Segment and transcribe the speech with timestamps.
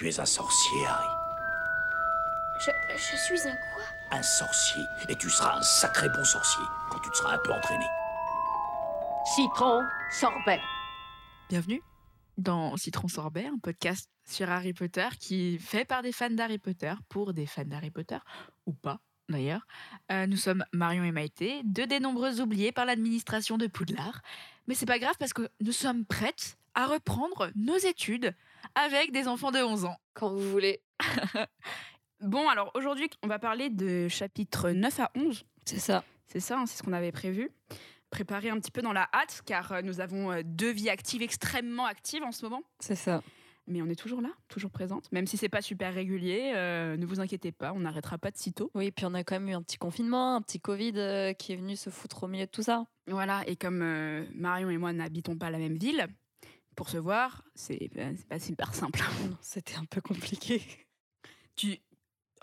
[0.00, 1.08] Tu es un sorcier, Harry.
[2.58, 3.84] Je, je suis un quoi?
[4.12, 4.82] Un sorcier.
[5.10, 7.84] Et tu seras un sacré bon sorcier quand tu te seras un peu entraîné.
[9.34, 10.58] Citron, sorbet.
[11.50, 11.82] Bienvenue
[12.38, 16.56] dans Citron Sorbet, un podcast sur Harry Potter qui est fait par des fans d'Harry
[16.56, 18.20] Potter pour des fans d'Harry Potter,
[18.64, 19.66] ou pas d'ailleurs.
[20.10, 24.22] Euh, nous sommes Marion et Maïté, deux des nombreuses oubliées par l'administration de Poudlard.
[24.66, 28.34] Mais c'est pas grave parce que nous sommes prêtes à reprendre nos études
[28.74, 29.96] avec des enfants de 11 ans.
[30.14, 30.80] Quand vous voulez.
[32.20, 35.42] Bon, alors aujourd'hui, on va parler de chapitres 9 à 11.
[35.64, 36.04] C'est ça.
[36.26, 37.50] C'est ça, hein, c'est ce qu'on avait prévu.
[38.10, 41.22] Préparer un petit peu dans la hâte, car euh, nous avons euh, deux vies actives
[41.22, 42.62] extrêmement actives en ce moment.
[42.78, 43.22] C'est ça.
[43.70, 45.10] Mais on est toujours là, toujours présente.
[45.12, 48.36] Même si c'est pas super régulier, euh, ne vous inquiétez pas, on n'arrêtera pas de
[48.36, 48.70] sitôt.
[48.74, 51.52] Oui, puis on a quand même eu un petit confinement, un petit Covid euh, qui
[51.52, 52.84] est venu se foutre au milieu de tout ça.
[53.06, 56.08] Voilà, et comme euh, Marion et moi n'habitons pas la même ville,
[56.80, 59.00] pour se voir, c'est ben, pas super simple.
[59.42, 60.62] C'était un peu compliqué.
[61.54, 61.76] Tu...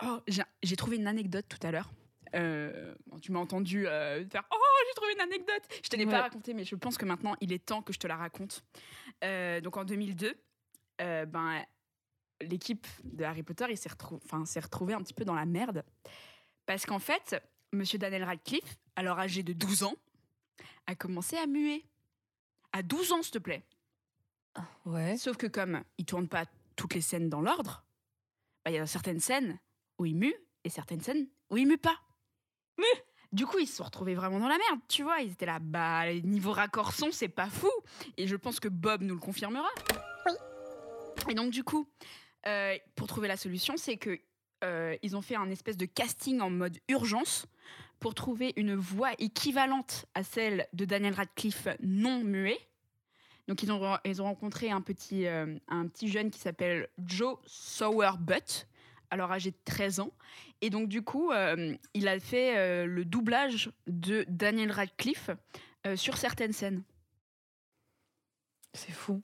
[0.00, 0.20] Oh,
[0.62, 1.90] j'ai trouvé une anecdote tout à l'heure.
[2.36, 5.62] Euh, tu m'as entendu euh, faire Oh, j'ai trouvé une anecdote.
[5.82, 6.12] Je te l'ai Ouais.
[6.12, 8.62] pas racontée, mais je pense que maintenant il est temps que je te la raconte.
[9.24, 10.32] Euh, donc en 2002,
[11.00, 11.64] euh, ben,
[12.40, 15.46] l'équipe de Harry Potter il s'est retrou- enfin, s'est retrouvée un petit peu dans la
[15.46, 15.82] merde.
[16.64, 19.96] Parce qu'en fait, monsieur Daniel Radcliffe, alors âgé de 12 ans,
[20.86, 21.84] a commencé à muer.
[22.72, 23.64] À 12 ans, s'il te plaît.
[24.84, 25.16] Ouais.
[25.16, 26.44] Sauf que comme il tourne pas
[26.76, 27.84] toutes les scènes dans l'ordre,
[28.64, 29.58] bah, il y a certaines scènes
[29.98, 30.34] où il mue
[30.64, 31.98] et certaines scènes où il mue pas.
[33.32, 35.20] Du coup, ils se sont retrouvés vraiment dans la merde, tu vois.
[35.20, 37.70] Ils étaient là, bah, niveau raccord son, c'est pas fou.
[38.16, 39.68] Et je pense que Bob nous le confirmera.
[40.26, 40.32] Oui.
[41.28, 41.86] Et donc, du coup,
[42.46, 44.18] euh, pour trouver la solution, c'est que
[44.64, 47.46] euh, ils ont fait un espèce de casting en mode urgence
[48.00, 52.58] pour trouver une voix équivalente à celle de Daniel Radcliffe non muet.
[53.48, 57.38] Donc ils ont, ils ont rencontré un petit, euh, un petit jeune qui s'appelle Joe
[57.46, 58.68] Sowerbutt,
[59.10, 60.12] alors âgé de 13 ans.
[60.60, 65.30] Et donc du coup, euh, il a fait euh, le doublage de Daniel Radcliffe
[65.94, 66.82] sur certaines scènes.
[68.74, 69.22] C'est fou.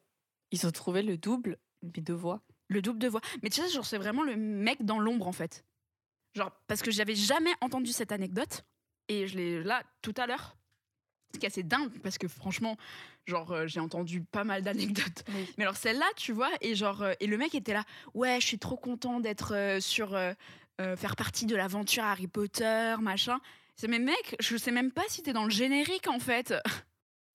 [0.50, 2.40] Ils ont trouvé le double, mais de voix.
[2.68, 3.20] Le double de voix.
[3.42, 5.66] Mais tu sais, genre, c'est vraiment le mec dans l'ombre en fait.
[6.34, 8.64] Genre, parce que j'avais jamais entendu cette anecdote.
[9.08, 10.56] Et je l'ai là tout à l'heure.
[11.34, 12.76] Ce qui est assez dingue, parce que franchement,
[13.26, 15.24] genre, euh, j'ai entendu pas mal d'anecdotes.
[15.58, 17.84] Mais alors celle-là, tu vois, et genre, euh, et le mec était là,
[18.14, 20.16] ouais, je suis trop content d'être euh, sur,
[20.78, 23.38] faire partie de l'aventure Harry Potter, machin.
[23.76, 26.54] C'est mais mec, je sais même pas si t'es dans le générique en fait.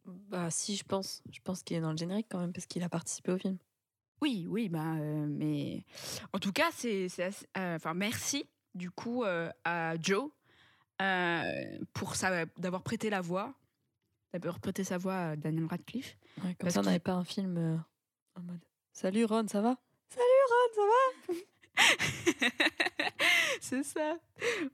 [0.06, 1.22] Bah si, je pense.
[1.32, 3.58] Je pense qu'il est dans le générique quand même parce qu'il a participé au film.
[4.22, 4.96] Oui, oui, bah,
[5.28, 5.84] mais
[6.34, 7.08] en tout cas, c'est,
[7.56, 10.32] enfin, merci du coup à Joe
[11.02, 13.54] euh, pour ça, d'avoir prêté la voix,
[14.34, 16.18] d'avoir prêté sa voix à Daniel Radcliffe.
[16.38, 17.76] Ouais, comme Parce ça, on n'avait pas un film euh,
[18.36, 18.60] en mode
[18.94, 19.78] Salut Ron, ça va?
[20.10, 20.82] Salut Ron, ça
[21.34, 21.36] va?
[23.62, 24.18] C'est ça.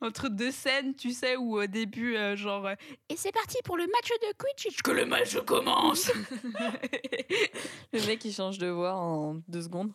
[0.02, 2.76] Entre deux scènes, tu sais, où au début, euh, genre, euh,
[3.10, 6.12] et c'est parti pour le match de Quidditch, que le match commence.
[7.94, 9.94] Le mec, il change de voix en deux secondes.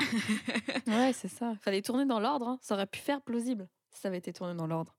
[0.86, 1.54] ouais, c'est ça.
[1.60, 2.48] Fallait tourner dans l'ordre.
[2.48, 2.58] hein.
[2.60, 4.94] Ça aurait pu faire plausible si ça avait été tourné dans l'ordre.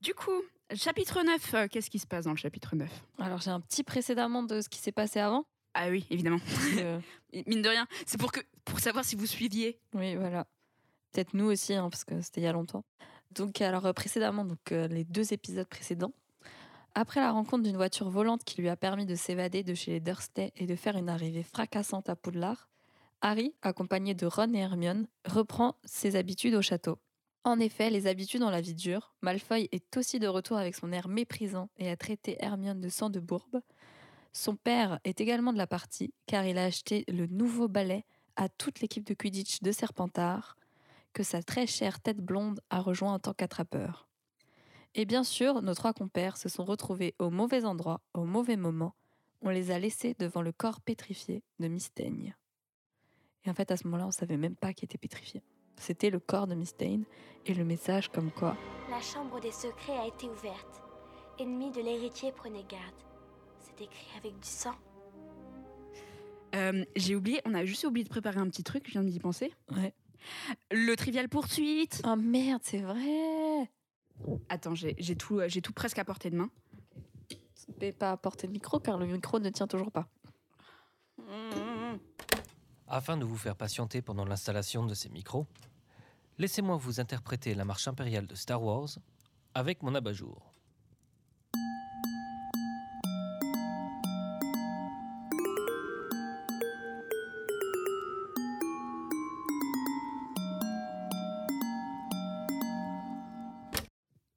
[0.00, 0.42] du coup,
[0.76, 3.82] chapitre 9, euh, qu'est-ce qui se passe dans le chapitre 9 Alors, j'ai un petit
[3.82, 5.46] précédemment de ce qui s'est passé avant.
[5.74, 6.40] Ah oui, évidemment.
[6.78, 7.00] Euh,
[7.46, 9.78] Mine de rien, c'est pour, que, pour savoir si vous suiviez.
[9.94, 10.46] oui, voilà.
[11.12, 12.84] Peut-être nous aussi, hein, parce que c'était il y a longtemps.
[13.32, 16.12] Donc, alors, euh, précédemment, donc, euh, les deux épisodes précédents,
[16.94, 20.00] après la rencontre d'une voiture volante qui lui a permis de s'évader de chez les
[20.00, 22.68] Dursley et de faire une arrivée fracassante à Poudlard,
[23.20, 26.98] Harry, accompagné de Ron et Hermione, reprend ses habitudes au château.
[27.44, 29.14] En effet, les habitudes ont la vie dure.
[29.20, 33.10] Malfoy est aussi de retour avec son air méprisant et a traité Hermione de sang
[33.10, 33.60] de bourbe.
[34.32, 38.06] Son père est également de la partie, car il a acheté le nouveau balai
[38.36, 40.56] à toute l'équipe de Quidditch de Serpentard,
[41.12, 44.08] que sa très chère tête blonde a rejoint en tant qu'attrapeur.
[44.94, 48.94] Et bien sûr, nos trois compères se sont retrouvés au mauvais endroit, au mauvais moment.
[49.42, 52.34] On les a laissés devant le corps pétrifié de Mystaigne.
[53.44, 55.42] Et en fait, à ce moment-là, on savait même pas qu'il était pétrifié.
[55.76, 57.04] C'était le corps de Mystaigne
[57.46, 58.56] et le message comme quoi
[58.90, 60.82] La chambre des secrets a été ouverte.
[61.38, 62.94] Ennemi de l'héritier, prenez garde.
[63.60, 64.74] C'est écrit avec du sang.
[66.54, 69.18] Euh, J'ai oublié, on a juste oublié de préparer un petit truc, je viens d'y
[69.18, 69.52] penser.
[69.74, 69.92] Ouais.
[70.70, 72.00] Le trivial poursuite.
[72.06, 73.68] Oh merde, c'est vrai
[74.48, 76.50] Attends, j'ai tout, j'ai tout presque à portée de main.
[77.80, 80.06] Mais pas apporter le micro car le micro ne tient toujours pas.
[82.96, 85.48] Afin de vous faire patienter pendant l'installation de ces micros,
[86.38, 88.88] laissez-moi vous interpréter la marche impériale de Star Wars
[89.52, 90.52] avec mon abat-jour.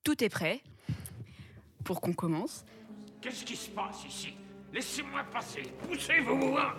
[0.04, 0.64] Tout est prêt
[1.84, 2.66] pour qu'on commence.
[3.22, 4.34] Qu'est-ce qui se passe ici?
[4.74, 6.74] Laissez-moi passer Poussez-vous hein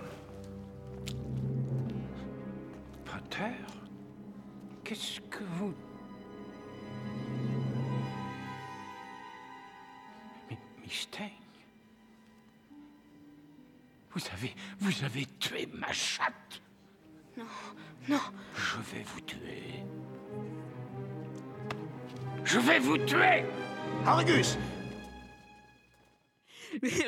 [4.84, 5.74] Qu'est-ce que vous...
[10.50, 10.58] Mais,
[14.10, 14.54] Vous avez...
[14.80, 16.62] Vous avez tué ma chatte
[17.36, 17.44] Non,
[18.08, 18.20] non.
[18.54, 19.84] Je vais vous tuer.
[22.44, 23.44] Je vais vous tuer
[24.06, 24.56] Argus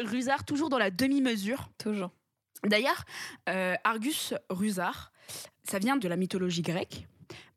[0.04, 1.70] Rusard, toujours dans la demi-mesure.
[1.78, 2.10] Toujours.
[2.64, 3.04] D'ailleurs,
[3.48, 5.12] euh, Argus Rusard,
[5.70, 7.06] ça vient de la mythologie grecque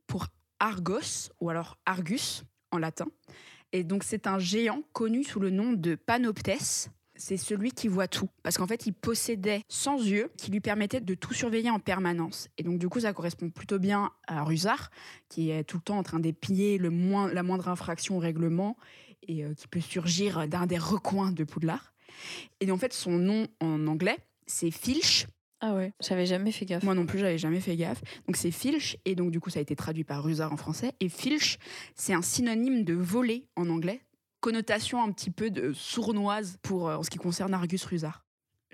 [0.05, 0.27] pour
[0.59, 3.07] Argos, ou alors Argus en latin.
[3.71, 6.91] Et donc, c'est un géant connu sous le nom de Panoptès.
[7.15, 8.29] C'est celui qui voit tout.
[8.43, 12.49] Parce qu'en fait, il possédait 100 yeux qui lui permettaient de tout surveiller en permanence.
[12.59, 14.91] Et donc, du coup, ça correspond plutôt bien à Rusard,
[15.27, 18.77] qui est tout le temps en train d'épier le moins, la moindre infraction au règlement
[19.27, 21.93] et euh, qui peut surgir d'un des recoins de Poudlard.
[22.59, 25.25] Et en fait, son nom en anglais, c'est Filch.
[25.65, 26.83] Ah ouais, j'avais jamais fait gaffe.
[26.83, 28.01] Moi non plus, j'avais jamais fait gaffe.
[28.27, 30.91] Donc c'est Filch, et donc du coup, ça a été traduit par Rusard en français.
[30.99, 31.57] Et Filch,
[31.95, 34.01] c'est un synonyme de voler en anglais.
[34.41, 38.25] Connotation un petit peu de sournoise pour euh, en ce qui concerne Argus Rusard.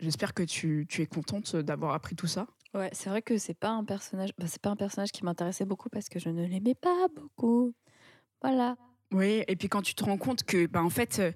[0.02, 2.48] J'espère que tu, tu es contente d'avoir appris tout ça.
[2.74, 5.66] Ouais, c'est vrai que c'est pas un personnage, bah, c'est pas un personnage qui m'intéressait
[5.66, 7.72] beaucoup parce que je ne l'aimais pas beaucoup.
[8.42, 8.78] Voilà.
[9.12, 11.32] Oui, et puis quand tu te rends compte que, bah, en fait, euh,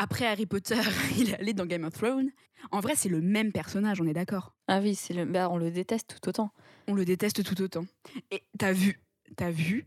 [0.00, 0.80] après Harry Potter,
[1.18, 2.30] il est allé dans Game of Thrones,
[2.72, 4.54] en vrai, c'est le même personnage, on est d'accord.
[4.66, 6.50] Ah oui, c'est le, bah, on le déteste tout autant.
[6.88, 7.84] On le déteste tout autant.
[8.30, 8.98] Et t'as vu,
[9.36, 9.86] t'as vu,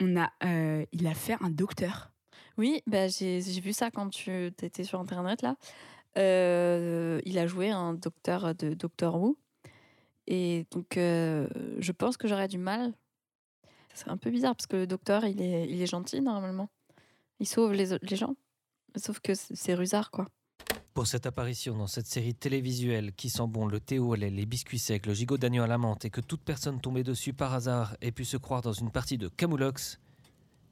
[0.00, 2.12] on a, euh, il a fait un docteur.
[2.58, 5.56] Oui, bah, j'ai vu ça quand tu étais sur internet là.
[6.18, 9.38] Euh, il a joué un docteur de Doctor Who.
[10.26, 12.92] Et donc, euh, je pense que j'aurais du mal.
[13.94, 16.68] C'est un peu bizarre parce que le docteur, il est, il est gentil normalement.
[17.40, 18.36] Il sauve les, les gens.
[18.96, 20.26] Sauf que c'est Rusard, quoi.
[20.94, 24.46] Pour cette apparition dans cette série télévisuelle qui sent bon le thé au lait, les
[24.46, 27.52] biscuits secs, le gigot d'agneau à la menthe et que toute personne tombée dessus par
[27.52, 29.98] hasard ait pu se croire dans une partie de Camoulox,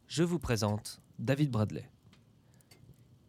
[0.06, 1.90] je vous présente David Bradley.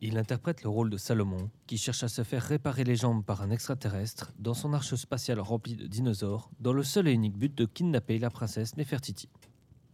[0.01, 3.41] Il interprète le rôle de Salomon, qui cherche à se faire réparer les jambes par
[3.41, 7.55] un extraterrestre dans son arche spatiale remplie de dinosaures, dans le seul et unique but
[7.55, 9.29] de kidnapper la princesse Nefertiti.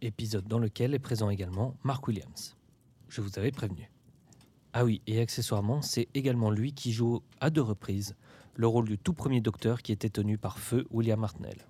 [0.02, 2.56] Épisode dans lequel est présent également Mark Williams.
[3.08, 3.88] Je vous avais prévenu.
[4.72, 8.14] Ah oui, et accessoirement, c'est également lui qui joue à deux reprises
[8.54, 11.66] le rôle du tout premier docteur qui était tenu par feu William Hartnell.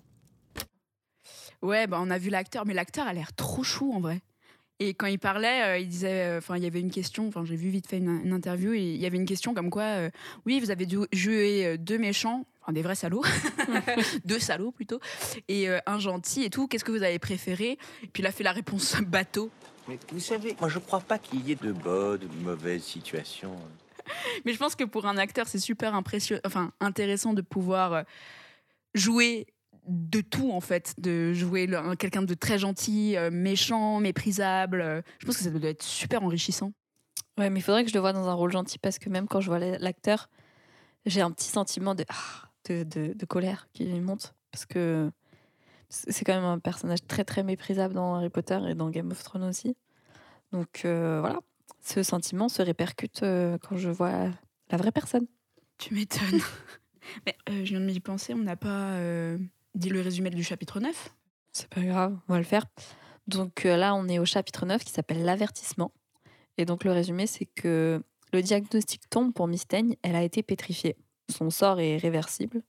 [1.61, 4.21] Ouais, bah, on a vu l'acteur, mais l'acteur a l'air trop chou en vrai.
[4.79, 7.45] Et quand il parlait, euh, il disait, euh, enfin, il y avait une question, enfin,
[7.45, 10.09] j'ai vu vite fait une, interview, et il y avait une question comme quoi, euh,
[10.47, 13.23] oui, vous avez euh, deux méchants, enfin, des vrais salauds,
[14.25, 14.99] deux salauds plutôt,
[15.47, 17.77] et un gentil et tout, qu'est-ce que vous avez préféré?
[18.01, 19.51] Et puis il a fait la réponse bateau.
[19.91, 22.83] Mais vous savez, moi je crois pas qu'il y ait de bonnes ou de mauvaises
[22.83, 23.55] situations.
[24.45, 28.03] Mais je pense que pour un acteur, c'est super impressionnant, enfin, intéressant de pouvoir euh,
[28.95, 29.47] jouer
[29.87, 31.67] de tout en fait, de jouer
[31.99, 34.79] quelqu'un de très gentil, euh, méchant, méprisable.
[34.81, 36.71] euh, Je pense que ça doit être super enrichissant.
[37.37, 39.27] Ouais, mais il faudrait que je le voie dans un rôle gentil parce que même
[39.27, 40.29] quand je vois la- l'acteur,
[41.05, 44.33] j'ai un petit sentiment de, ah, de, de, de colère qui monte.
[44.51, 45.11] Parce que
[45.91, 49.21] c'est quand même un personnage très très méprisable dans Harry Potter et dans Game of
[49.21, 49.75] Thrones aussi.
[50.51, 51.39] Donc euh, voilà,
[51.81, 54.29] ce sentiment se répercute euh, quand je vois
[54.69, 55.27] la vraie personne.
[55.77, 56.41] Tu m'étonnes.
[57.25, 58.95] Mais euh, je viens de m'y penser, on n'a pas
[59.75, 61.13] dit le résumé du chapitre 9
[61.51, 62.65] C'est pas grave, on va le faire.
[63.27, 65.91] Donc là, on est au chapitre 9 qui s'appelle l'avertissement.
[66.57, 68.01] Et donc le résumé, c'est que
[68.33, 70.95] le diagnostic tombe pour Mystaigne, elle a été pétrifiée.
[71.29, 72.61] Son sort est réversible.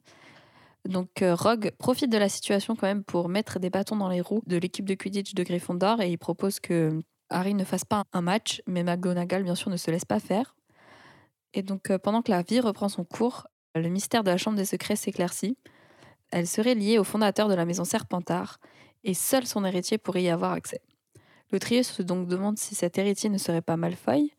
[0.89, 4.21] Donc euh, Rogue profite de la situation quand même pour mettre des bâtons dans les
[4.21, 8.05] roues de l'équipe de Quidditch de Gryffondor et il propose que Harry ne fasse pas
[8.13, 10.57] un match, mais McGonagall bien sûr ne se laisse pas faire.
[11.55, 14.57] Et donc euh, pendant que la vie reprend son cours, le mystère de la Chambre
[14.57, 15.57] des Secrets s'éclaircit.
[16.31, 18.59] Elle serait liée au fondateur de la maison Serpentard
[19.05, 20.81] et seul son héritier pourrait y avoir accès.
[21.51, 24.33] Le trio se donc demande si cet héritier ne serait pas Malfoy.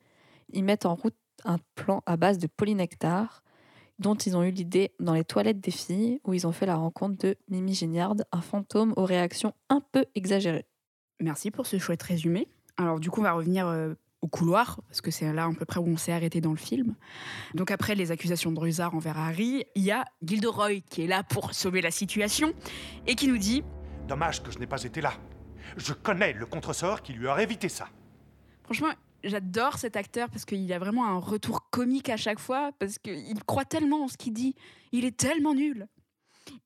[0.52, 3.43] Ils mettent en route un plan à base de polynectar
[4.00, 6.76] dont ils ont eu l'idée dans les toilettes des filles où ils ont fait la
[6.76, 10.66] rencontre de Mimi Géniard, un fantôme aux réactions un peu exagérées.
[11.20, 12.48] Merci pour ce chouette résumé.
[12.78, 15.66] Alors du coup, on va revenir euh, au couloir, parce que c'est là à peu
[15.66, 16.96] près où on s'est arrêté dans le film.
[17.54, 21.24] Donc après les accusations de Rusard envers Harry, il y a Gilderoy qui est là
[21.24, 22.54] pour sauver la situation
[23.06, 23.64] et qui nous dit
[24.08, 25.14] Dommage que je n'ai pas été là.
[25.78, 27.88] Je connais le contresort qui lui aurait évité ça.
[28.64, 28.92] Franchement,
[29.24, 33.44] j'adore cet acteur parce qu'il a vraiment un retour comique à chaque fois, parce qu'il
[33.46, 34.56] croit tellement en ce qu'il dit.
[34.92, 35.88] Il est tellement nul.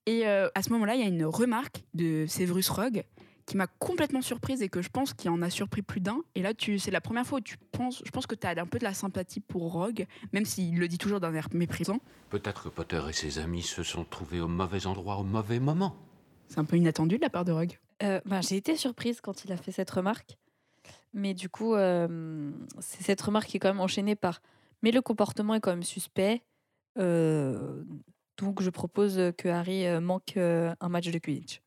[0.05, 3.03] Et euh, à ce moment-là, il y a une remarque de Severus Rogue
[3.45, 6.19] qui m'a complètement surprise et que je pense qu'il en a surpris plus d'un.
[6.35, 8.49] Et là, tu, c'est la première fois où tu penses, je pense que tu as
[8.49, 11.99] un peu de la sympathie pour Rogue, même s'il le dit toujours d'un air méprisant.
[12.29, 15.95] Peut-être que Potter et ses amis se sont trouvés au mauvais endroit au mauvais moment.
[16.49, 17.79] C'est un peu inattendu de la part de Rogue.
[18.03, 20.37] Euh, ben, j'ai été surprise quand il a fait cette remarque.
[21.17, 24.39] Mais du coup, euh, c'est cette remarque qui est quand même enchaînée par
[24.83, 26.43] Mais le comportement est quand même suspect.
[26.99, 27.83] euh,
[28.37, 31.63] donc je propose que Harry euh, manque un match de Quidditch.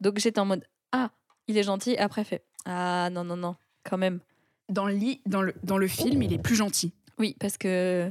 [0.00, 1.10] Donc j'étais en mode Ah,
[1.48, 1.96] il est gentil.
[1.96, 4.20] Après, fait Ah, non, non, non, quand même.
[4.68, 6.92] Dans le, dans le, dans le film, il est plus gentil.
[7.18, 8.08] Oui, parce que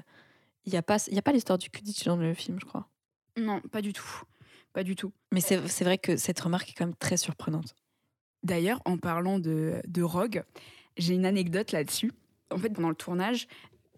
[0.65, 2.65] il n'y a pas, il y a pas l'histoire du Quidditch dans le film, je
[2.65, 2.89] crois.
[3.37, 4.23] Non, pas du tout.
[4.73, 5.13] Pas du tout.
[5.31, 7.75] Mais c'est c'est vrai que cette remarque est quand même très surprenante.
[8.45, 10.43] D'ailleurs, en parlant de, de Rogue,
[10.97, 12.11] j'ai une anecdote là-dessus.
[12.51, 13.47] En fait, pendant le tournage,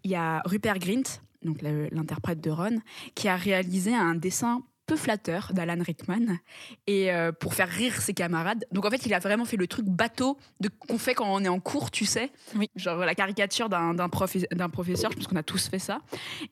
[0.04, 2.80] il y a Rupert Grint, donc l'interprète de Ron,
[3.14, 6.38] qui a réalisé un dessin peu flatteur d'Alan Rickman
[6.86, 8.64] et euh, pour faire rire ses camarades.
[8.72, 11.44] Donc en fait, il a vraiment fait le truc bateau de qu'on fait quand on
[11.44, 12.30] est en cours, tu sais.
[12.56, 12.70] Oui.
[12.74, 16.00] Genre la caricature d'un d'un profe- professeur, je pense qu'on a tous fait ça.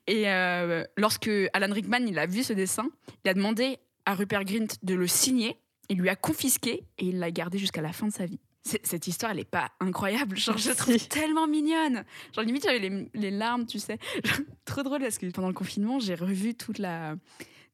[0.06, 2.90] Et euh, lorsque Alan Rickman il a vu ce dessin,
[3.24, 5.56] il a demandé à Rupert Grint de le signer
[5.88, 8.40] il lui a confisqué et il l'a gardé jusqu'à la fin de sa vie.
[8.64, 10.36] Cette histoire, elle est pas incroyable.
[10.36, 12.04] Genre, je la trouve tellement mignonne.
[12.34, 13.98] Genre, limite, j'avais les, les larmes, tu sais.
[14.64, 17.14] Trop drôle parce que pendant le confinement, j'ai revu toute la,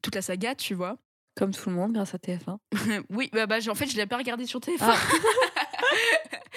[0.03, 0.97] toute la saga, tu vois.
[1.35, 2.57] Comme tout le monde, grâce à TF1.
[3.09, 4.77] oui, bah, bah, en fait, je l'ai pas regardé sur TF1.
[4.81, 4.95] Ah.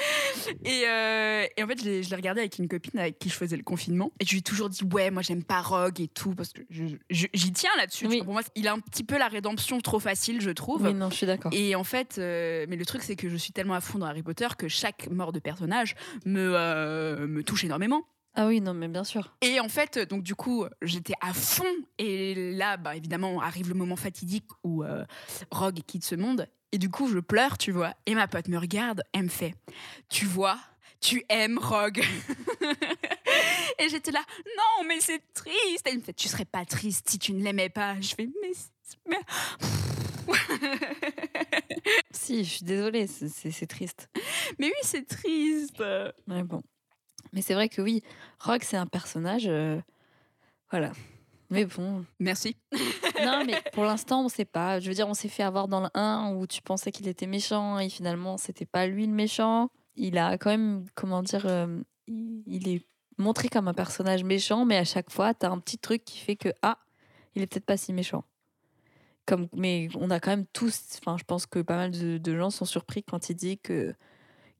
[0.65, 3.29] et, euh, et en fait, je l'ai je l'ai regardé avec une copine avec qui
[3.29, 4.13] je faisais le confinement.
[4.21, 6.63] Et je lui ai toujours dit, ouais, moi, j'aime pas Rogue et tout, parce que
[6.71, 8.07] je- je- j'y tiens là-dessus.
[8.07, 8.23] Oui.
[8.23, 10.83] Pour moi, il a un petit peu la rédemption trop facile, je trouve.
[10.83, 11.53] Oui, non, je suis d'accord.
[11.55, 14.07] Et en fait, euh, mais le truc, c'est que je suis tellement à fond dans
[14.07, 18.03] Harry Potter que chaque mort de personnage me, euh, me touche énormément.
[18.39, 19.35] Ah oui, non, mais bien sûr.
[19.41, 21.65] Et en fait, donc du coup, j'étais à fond.
[21.99, 25.05] Et là, bah, évidemment, arrive le moment fatidique où euh,
[25.51, 26.47] Rogue quitte ce monde.
[26.77, 27.95] Et du coup, je pleure, tu vois.
[28.05, 29.55] Et ma pote me regarde, elle me fait
[30.11, 30.59] Tu vois,
[31.01, 32.05] tu aimes Rogue.
[33.79, 35.87] et j'étais là Non, mais c'est triste.
[35.87, 37.99] Elle me fait Tu serais pas triste si tu ne l'aimais pas.
[37.99, 38.53] Je fais Mais.
[39.09, 39.21] mais...
[42.11, 44.11] Si, je suis désolée, c'est triste.
[44.59, 45.83] mais oui, c'est triste.
[46.27, 46.63] Mais bon.
[47.33, 48.03] Mais c'est vrai que oui,
[48.41, 49.47] Rogue, c'est un personnage.
[49.47, 49.81] euh,
[50.71, 50.93] Voilà.
[51.51, 52.05] Mais bon.
[52.19, 52.57] Merci.
[53.25, 54.79] Non, mais pour l'instant, on sait pas.
[54.79, 57.27] Je veux dire, on s'est fait avoir dans le 1 où tu pensais qu'il était
[57.27, 59.71] méchant et finalement, c'était pas lui le méchant.
[59.97, 62.87] Il a quand même, comment dire, euh, il il est
[63.17, 66.19] montré comme un personnage méchant, mais à chaque fois, tu as un petit truc qui
[66.19, 66.79] fait que, ah,
[67.35, 68.23] il est peut-être pas si méchant.
[69.25, 72.37] Comme, mais on a quand même tous, enfin, je pense que pas mal de, de
[72.37, 73.95] gens sont surpris quand il dit que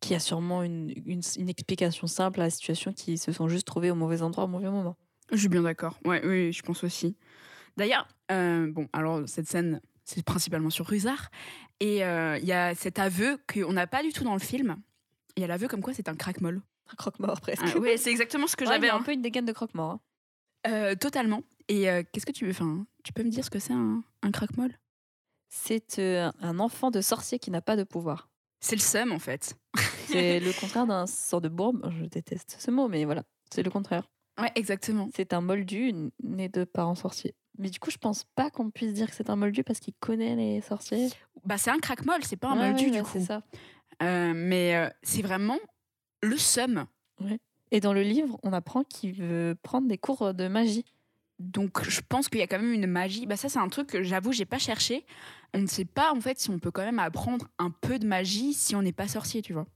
[0.01, 3.49] qu'il y a sûrement une, une, une explication simple à la situation, qui se sont
[3.49, 4.97] juste trouvés au mauvais endroit au mauvais moment.
[5.33, 5.99] Je suis bien d'accord.
[6.05, 7.17] Ouais, oui, je pense aussi.
[7.77, 11.31] D'ailleurs, euh, bon, alors cette scène, c'est principalement sur Rusard.
[11.81, 14.77] Et euh, il y a cet aveu qu'on n'a pas du tout dans le film.
[15.37, 16.63] Il y a l'aveu comme quoi c'est un craque-molle.
[16.93, 17.65] Un croque-mort presque.
[17.67, 18.89] Ah, oui, c'est exactement ce que Ouais, j'avais.
[18.89, 18.97] hein.
[18.97, 19.91] un peu une dégaine de croque-mort.
[19.93, 20.01] hein.
[20.69, 21.43] Euh, totalement.
[21.69, 24.03] Et euh, qu'est-ce que tu veux enfin, Tu peux me dire ce que c'est un,
[24.23, 24.73] un craque-molle
[25.49, 28.29] C'est un enfant de sorcier qui n'a pas de pouvoir.
[28.61, 29.57] C'est le seum, en fait.
[30.07, 31.91] C'est le contraire d'un sort de bourbe.
[31.99, 34.09] Je déteste ce mot, mais voilà, c'est le contraire.
[34.39, 35.09] Ouais, exactement.
[35.15, 37.35] C'est un moldu né de parents sorciers.
[37.59, 39.95] Mais du coup, je pense pas qu'on puisse dire que c'est un moldu parce qu'il
[39.99, 41.09] connaît les sorciers.
[41.45, 43.11] Bah, c'est un craque-molle, c'est pas un Ouais, moldu, ouais, du coup.
[43.13, 43.43] C'est ça.
[44.03, 45.59] Euh, mais euh, c'est vraiment
[46.23, 46.87] le seum.
[47.71, 50.85] Et dans le livre, on apprend qu'il veut prendre des cours de magie.
[51.39, 53.27] Donc je pense qu'il y a quand même une magie.
[53.27, 55.05] Bah ça c'est un truc que j'avoue j'ai pas cherché.
[55.53, 58.07] On ne sait pas en fait si on peut quand même apprendre un peu de
[58.07, 59.67] magie si on n'est pas sorcier, tu vois.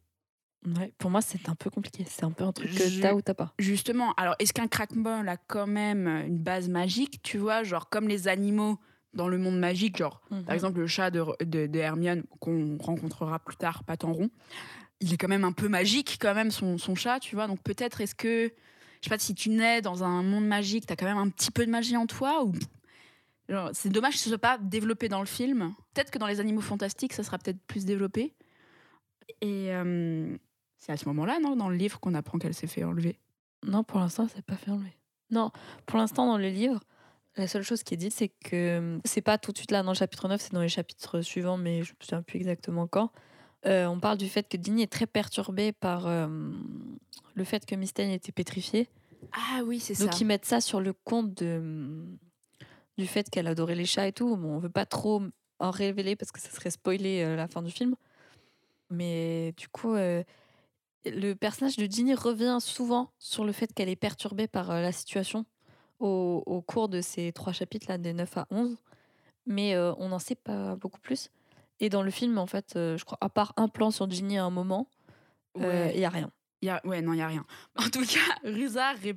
[0.66, 2.04] Ouais, pour moi, c'est un peu compliqué.
[2.06, 3.54] C'est un peu un truc que t'as ou t'as pas.
[3.58, 8.08] Justement, alors est-ce qu'un crackmole a quand même une base magique, tu vois, genre comme
[8.08, 8.78] les animaux
[9.14, 10.44] dans le monde magique, genre Mhm.
[10.44, 14.28] par exemple le chat de, de, de Hermione qu'on rencontrera plus tard, Patenron,
[15.00, 17.46] il est quand même un peu magique quand même son, son chat, tu vois.
[17.46, 18.52] Donc peut-être est-ce que
[19.00, 21.50] je sais pas si tu nais dans un monde magique, t'as quand même un petit
[21.50, 22.52] peu de magie en toi ou
[23.72, 25.74] c'est dommage que ce soit pas développé dans le film.
[25.94, 28.32] Peut-être que dans les animaux fantastiques, ça sera peut-être plus développé.
[29.40, 30.36] Et euh,
[30.80, 33.18] c'est à ce moment-là, non, dans le livre, qu'on apprend qu'elle s'est fait enlever?
[33.64, 34.96] Non, pour l'instant, c'est pas fait enlever.
[35.30, 35.52] Non,
[35.86, 36.80] pour l'instant, dans le livre,
[37.36, 39.82] la seule chose qui est dite, c'est que hum, c'est pas tout de suite là
[39.82, 42.86] dans le chapitre 9, c'est dans les chapitres suivants, mais je me souviens plus exactement
[42.88, 43.12] quand.
[43.66, 46.26] Euh, on parle du fait que Dini est très perturbé par euh,
[47.34, 48.88] le fait que Mystène était pétrifiée.
[49.32, 50.06] Ah oui, c'est ça.
[50.06, 52.04] Donc ils mettent ça sur le compte de,
[52.96, 54.36] du fait qu'elle adorait les chats et tout.
[54.36, 55.22] Bon, on veut pas trop
[55.58, 57.94] en révéler parce que ça serait spoiler euh, la fin du film.
[58.90, 60.24] Mais du coup, euh,
[61.04, 64.92] le personnage de Ginny revient souvent sur le fait qu'elle est perturbée par euh, la
[64.92, 65.44] situation
[65.98, 68.76] au, au cours de ces trois chapitres-là, des 9 à 11.
[69.46, 71.30] Mais euh, on n'en sait pas beaucoup plus.
[71.80, 74.38] Et dans le film, en fait, euh, je crois, à part un plan sur Ginny
[74.38, 74.88] à un moment,
[75.56, 75.94] il Ouais.
[75.96, 76.30] n'y a rien.
[76.62, 77.46] Y a, ouais, non, il y a rien.
[77.76, 79.16] En tout cas, Ruzard, il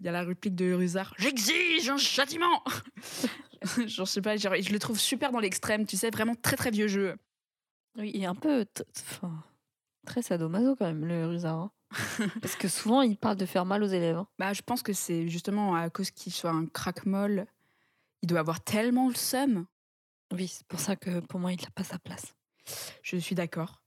[0.00, 1.12] y a la réplique de Ruzard.
[1.18, 2.62] J'exige un châtiment
[3.86, 6.54] Genre, je sais pas, genre, je le trouve super dans l'extrême, tu sais, vraiment très
[6.54, 7.16] très vieux jeu.
[7.96, 8.64] Oui, est un peu
[9.08, 9.42] enfin,
[10.04, 11.58] très sadomaso quand même, le Rusard.
[11.58, 11.70] hein.
[12.42, 14.16] Parce que souvent, il parle de faire mal aux élèves.
[14.16, 14.26] hein.
[14.38, 17.46] Bah, je pense que c'est justement à cause qu'il soit un crack-molle.
[18.22, 19.66] Il doit avoir tellement le seum.
[20.32, 22.34] Oui, c'est pour ça que pour moi, il n'a pas sa place.
[23.02, 23.82] Je suis d'accord.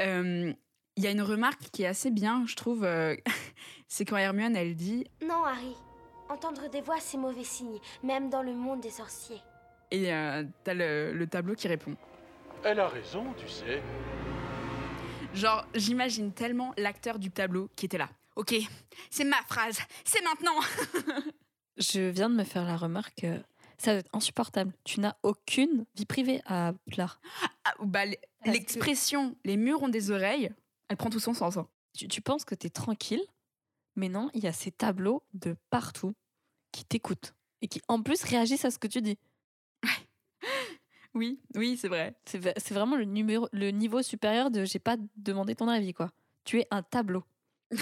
[0.00, 0.52] Euh,
[0.96, 2.84] Il y a une remarque qui est assez bien, je trouve.
[2.84, 3.14] euh,
[3.88, 5.06] c'est quand Hermione, elle dit.
[5.26, 5.74] Non, Harry.
[6.30, 9.42] Entendre des voix, c'est mauvais signe, même dans le monde des sorciers.
[9.90, 11.94] Et euh, t'as le, le tableau qui répond.
[12.64, 13.82] Elle a raison, tu sais.
[15.34, 18.08] Genre, j'imagine tellement l'acteur du tableau qui était là.
[18.36, 18.54] Ok,
[19.10, 20.58] c'est ma phrase, c'est maintenant
[21.76, 23.24] Je viens de me faire la remarque.
[23.24, 23.38] euh,
[23.78, 24.72] Ça va être insupportable.
[24.84, 27.20] Tu n'as aucune vie privée à Poudlard.
[27.64, 28.16] Ah, bah, que-
[28.50, 30.50] L'expression les murs ont des oreilles,
[30.88, 31.56] elle prend tout son sens.
[31.56, 31.68] hein.
[31.96, 33.22] Tu, tu penses que tu es tranquille,
[33.96, 36.14] mais non, il y a ces tableaux de partout
[36.72, 39.18] qui t'écoutent et qui en plus réagissent à ce que tu dis.
[41.14, 42.14] Oui, oui, c'est vrai.
[42.24, 46.10] C'est vraiment le, numéro, le niveau supérieur de j'ai pas demandé ton avis, quoi.
[46.44, 47.24] Tu es un tableau.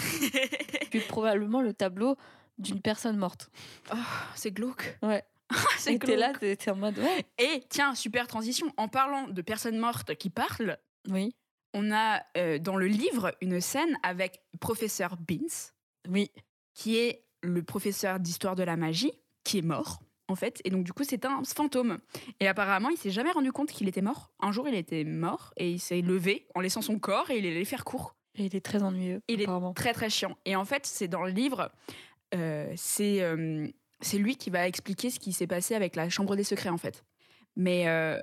[0.91, 2.15] Tu es probablement le tableau
[2.59, 3.49] d'une personne morte.
[3.91, 3.97] Oh,
[4.35, 4.97] c'est glauque.
[5.01, 5.23] Ouais.
[5.77, 6.39] c'est t'es là, glauque.
[6.39, 7.25] t'es t'es en mode ouais.
[7.39, 8.71] Et tiens, super transition.
[8.77, 10.77] En parlant de personnes mortes qui parlent,
[11.09, 11.35] Oui.
[11.73, 15.71] on a euh, dans le livre une scène avec professeur Beans,
[16.07, 16.29] Oui.
[16.75, 19.11] qui est le professeur d'histoire de la magie,
[19.43, 20.61] qui est mort, en fait.
[20.63, 21.99] Et donc, du coup, c'est un fantôme.
[22.39, 24.31] Et apparemment, il s'est jamais rendu compte qu'il était mort.
[24.39, 27.45] Un jour, il était mort et il s'est levé en laissant son corps et il
[27.45, 28.15] est allé faire court.
[28.35, 29.21] Et il est très ennuyeux.
[29.27, 30.35] Il est très, très chiant.
[30.45, 31.71] Et en fait, c'est dans le livre,
[32.33, 33.67] euh, c'est euh,
[34.03, 36.77] c'est lui qui va expliquer ce qui s'est passé avec la Chambre des Secrets, en
[36.77, 37.03] fait.
[37.55, 38.17] Mais, euh,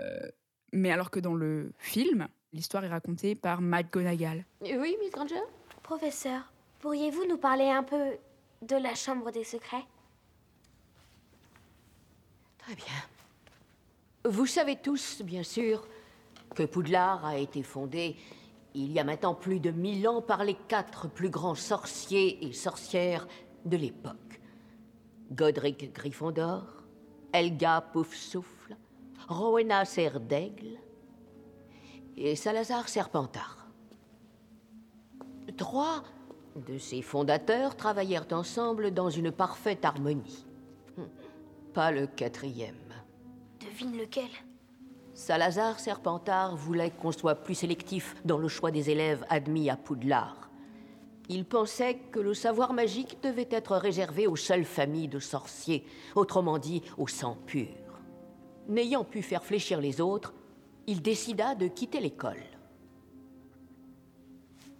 [0.72, 4.44] mais alors que dans le film, l'histoire est racontée par McGonagall.
[4.60, 5.40] Oui, Miss Granger?
[5.82, 8.16] Professeur, pourriez-vous nous parler un peu
[8.62, 9.84] de la Chambre des Secrets?
[12.70, 14.30] Très bien.
[14.30, 15.88] Vous savez tous, bien sûr,
[16.54, 18.14] que Poudlard a été fondé
[18.74, 22.52] il y a maintenant plus de mille ans par les quatre plus grands sorciers et
[22.52, 23.26] sorcières
[23.64, 24.40] de l'époque.
[25.32, 26.84] Godric Gryffondor,
[27.32, 28.76] Helga Poufsouffle,
[29.26, 30.78] Rowena Serre d'Aigle
[32.16, 33.66] et Salazar Serpentard.
[35.56, 36.04] Trois
[36.54, 40.46] de ces fondateurs travaillèrent ensemble dans une parfaite harmonie.
[41.74, 42.74] Pas le quatrième.
[43.60, 44.28] Devine lequel?
[45.14, 50.50] Salazar Serpentard voulait qu'on soit plus sélectif dans le choix des élèves admis à Poudlard.
[51.28, 56.58] Il pensait que le savoir magique devait être réservé aux seules familles de sorciers, autrement
[56.58, 57.68] dit au sang pur.
[58.66, 60.34] N'ayant pu faire fléchir les autres,
[60.88, 62.42] il décida de quitter l'école.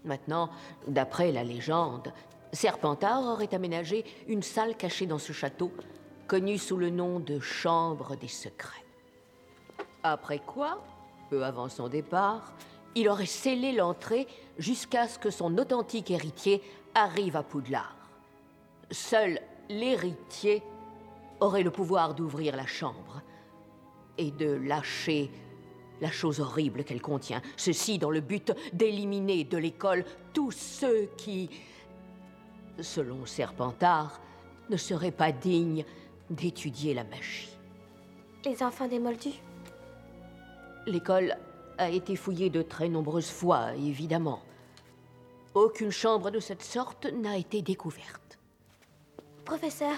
[0.05, 0.51] Maintenant,
[0.89, 2.13] d'après la légende,
[2.53, 5.71] Serpentard aurait aménagé une salle cachée dans ce château,
[6.31, 8.87] connue sous le nom de Chambre des Secrets.
[10.05, 10.81] Après quoi,
[11.29, 12.55] peu avant son départ,
[12.95, 16.63] il aurait scellé l'entrée jusqu'à ce que son authentique héritier
[16.95, 17.97] arrive à Poudlard.
[18.93, 20.63] Seul l'héritier
[21.41, 23.23] aurait le pouvoir d'ouvrir la chambre
[24.17, 25.33] et de lâcher
[26.01, 31.51] la chose horrible qu'elle contient, ceci dans le but d'éliminer de l'école tous ceux qui,
[32.79, 34.21] selon Serpentard,
[34.71, 35.85] ne seraient pas dignes
[36.31, 37.49] d'étudier la magie.
[38.45, 39.41] Les enfants des Moldus
[40.87, 41.37] L'école
[41.77, 44.41] a été fouillée de très nombreuses fois, évidemment.
[45.55, 48.39] Aucune chambre de cette sorte n'a été découverte.
[49.45, 49.97] Professeur,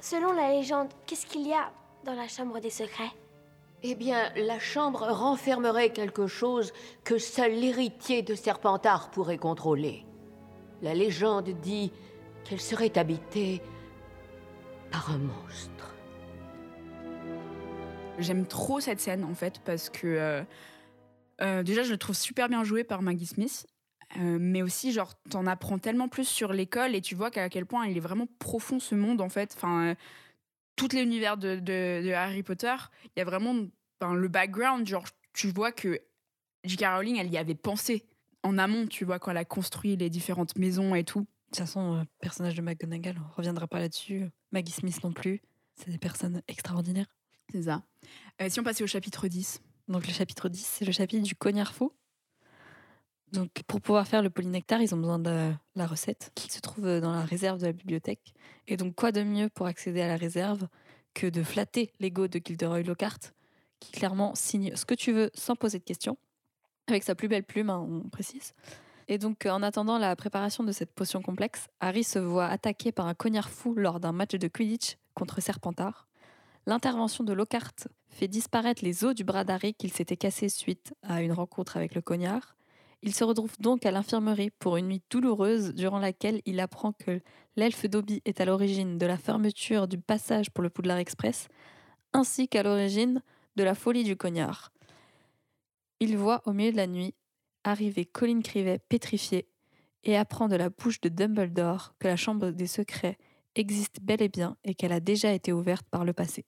[0.00, 1.72] selon la légende, qu'est-ce qu'il y a
[2.04, 3.10] dans la Chambre des Secrets?
[3.82, 10.06] Eh bien, la chambre renfermerait quelque chose que seul l'héritier de Serpentard pourrait contrôler.
[10.82, 11.90] La légende dit
[12.44, 13.60] qu'elle serait habitée
[14.92, 15.94] par un monstre.
[18.18, 20.42] J'aime trop cette scène en fait parce que euh,
[21.40, 23.66] euh, déjà je le trouve super bien joué par Maggie Smith,
[24.18, 27.66] euh, mais aussi genre t'en apprends tellement plus sur l'école et tu vois qu'à quel
[27.66, 29.54] point il est vraiment profond ce monde en fait.
[29.56, 29.96] Enfin,
[30.76, 32.74] tout l'univers de, de- Harry Potter,
[33.04, 36.00] il y a vraiment le background, genre tu vois que
[36.64, 36.84] J.K.
[36.96, 38.04] Rowling elle y avait pensé
[38.42, 41.26] en amont, tu vois quand elle a construit les différentes maisons et tout.
[41.52, 44.30] De toute façon, euh, personnage de McGonagall, on reviendra pas là-dessus.
[44.52, 45.42] Maggie Smith non plus.
[45.74, 47.14] C'est des personnes extraordinaires.
[47.50, 47.82] C'est ça.
[48.40, 49.60] Euh, si on passait au chapitre 10.
[49.88, 51.94] Donc le chapitre 10, c'est le chapitre du cognard faux.
[53.32, 56.86] Donc pour pouvoir faire le polynectar, ils ont besoin de la recette qui se trouve
[57.00, 58.32] dans la réserve de la bibliothèque.
[58.66, 60.68] Et donc quoi de mieux pour accéder à la réserve
[61.12, 63.34] que de flatter l'ego de Gilderoy Lockhart,
[63.78, 66.16] qui clairement signe ce que tu veux sans poser de questions,
[66.86, 68.54] avec sa plus belle plume, hein, on précise.
[69.12, 72.92] Et donc, euh, en attendant la préparation de cette potion complexe, Harry se voit attaqué
[72.92, 76.08] par un cognard fou lors d'un match de Quidditch contre Serpentard.
[76.64, 77.74] L'intervention de Lockhart
[78.08, 81.94] fait disparaître les os du bras d'Harry qu'il s'était cassé suite à une rencontre avec
[81.94, 82.56] le cognard.
[83.02, 87.20] Il se retrouve donc à l'infirmerie pour une nuit douloureuse durant laquelle il apprend que
[87.56, 91.48] l'elfe Dobby est à l'origine de la fermeture du passage pour le Poudlard Express,
[92.14, 93.20] ainsi qu'à l'origine
[93.56, 94.72] de la folie du cognard.
[96.00, 97.14] Il voit au milieu de la nuit
[97.64, 99.46] arriver Colin Crivet pétrifié
[100.04, 103.18] et apprend de la bouche de Dumbledore que la chambre des secrets
[103.54, 106.44] existe bel et bien et qu'elle a déjà été ouverte par le passé.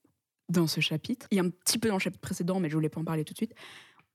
[0.48, 3.00] Dans ce chapitre, et un petit peu dans le chapitre précédent, mais je voulais pas
[3.00, 3.54] en parler tout de suite,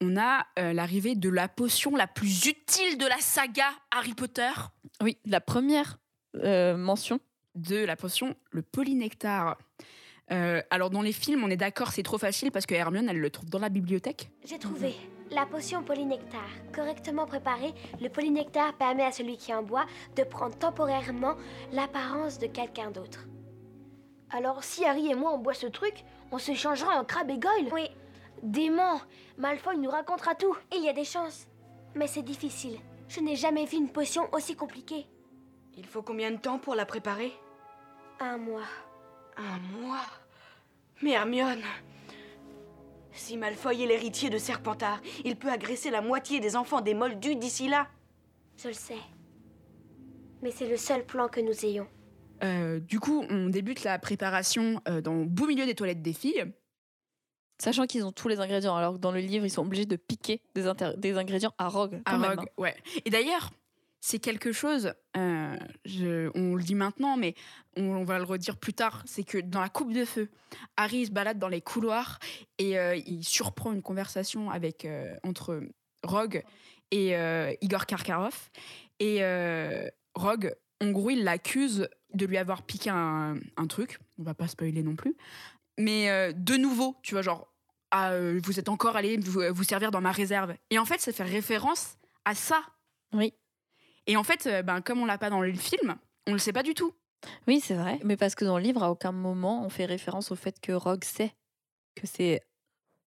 [0.02, 4.52] on a euh, l'arrivée de la potion la plus utile de la saga Harry Potter,
[5.02, 6.00] Oui, la première
[6.36, 7.20] euh, mention.
[7.56, 9.58] de la potion le polynectar.
[10.32, 13.20] Euh, alors dans les films, on est d'accord, c'est trop facile parce que Hermione, elle
[13.20, 14.30] le trouve dans la bibliothèque.
[14.46, 14.94] J'ai trouvé
[15.32, 16.48] la potion polynectar.
[16.74, 21.36] Correctement préparée, le polynectar permet à celui qui en boit de prendre temporairement
[21.72, 23.26] l'apparence de quelqu'un d'autre.
[24.32, 27.39] Alors si Harry et moi on boit ce truc, on se changera en crabe et
[27.39, 27.70] goyle?
[27.72, 27.89] Oui,
[28.44, 29.02] Dément
[29.38, 30.56] Malfoy nous racontera tout.
[30.76, 31.48] il y a des chances,
[31.96, 32.80] mais c'est difficile.
[33.08, 35.08] Je n'ai jamais vu une potion aussi compliquée.
[35.76, 37.34] Il faut combien de temps pour la préparer?
[38.20, 38.68] Un mois.
[39.38, 40.06] Un mois?
[41.02, 41.63] Mais Hermione
[43.20, 47.36] Si Malfoy est l'héritier de Serpentard, il peut agresser la moitié des enfants des Moldus
[47.36, 47.88] d'ici là.
[48.56, 48.98] Je le sais.
[50.42, 51.86] Mais c'est le seul plan que nous ayons.
[52.46, 56.14] Euh, du coup, on débute la préparation euh, dans le beau milieu des toilettes des
[56.14, 56.46] filles.
[57.62, 59.98] Sachant qu'ils ont tous les ingrédients, alors que dans le livre, ils sont obligés de
[59.98, 62.02] piquer des, ingrédients à Rogue.
[62.06, 62.54] quand à même, Rogue, hein.
[62.58, 62.76] ouais.
[63.04, 63.52] Et d'ailleurs,
[64.02, 67.36] c'est quelque chose, euh, on le dit maintenant, mais
[67.76, 70.30] on, va le redire plus tard, c'est que dans la coupe de feu,
[70.78, 72.20] Harry se balade dans les couloirs
[72.58, 75.62] et euh, il surprend une conversation avec, euh, entre
[76.04, 76.44] Rogue
[76.92, 77.14] et
[77.62, 78.50] Igor Karkaroff.
[79.00, 79.22] Et
[80.16, 84.82] Rogue, en gros, il l'accuse de lui avoir piqué un, truc, on va pas spoiler
[84.82, 85.16] non plus,
[85.78, 87.54] mais de nouveau, tu vois, genre,
[87.92, 90.56] ah, vous êtes encore allé vous, vous servir dans ma réserve.
[90.70, 92.64] Et en fait, ça fait référence à ça.
[93.14, 93.34] Oui.
[94.10, 95.95] Et en fait, euh, ben, comme on l'a pas dans le film,
[96.28, 96.93] on le sait pas du tout.
[97.48, 98.00] Oui, c'est vrai.
[98.04, 100.72] Mais parce que dans le livre, à aucun moment, on fait référence au fait que
[100.72, 101.32] Rogue sait
[101.95, 102.41] que c'est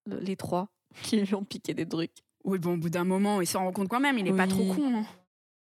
[0.05, 0.69] le- les trois
[1.03, 2.13] qui lui ont piqué des trucs.
[2.45, 4.47] Oui, bon, au bout d'un moment, il s'en rend compte quand même, il est pas
[4.47, 4.75] trop Oui.
[4.75, 4.95] con.
[4.99, 5.05] hein.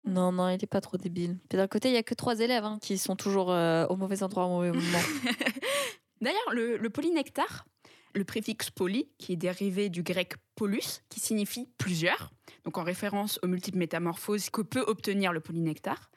[0.05, 1.37] Non, non, il est pas trop débile.
[1.49, 3.95] Puis d'un côté, il y a que trois élèves hein, qui sont toujours euh, au
[3.95, 4.99] mauvais endroit au mauvais moment.
[6.21, 7.65] D'ailleurs, le, le polynectar,
[8.13, 12.31] le préfixe poly, qui est dérivé du grec polus, qui signifie plusieurs,
[12.63, 16.11] donc en référence aux multiples métamorphoses que peut obtenir le polynectar.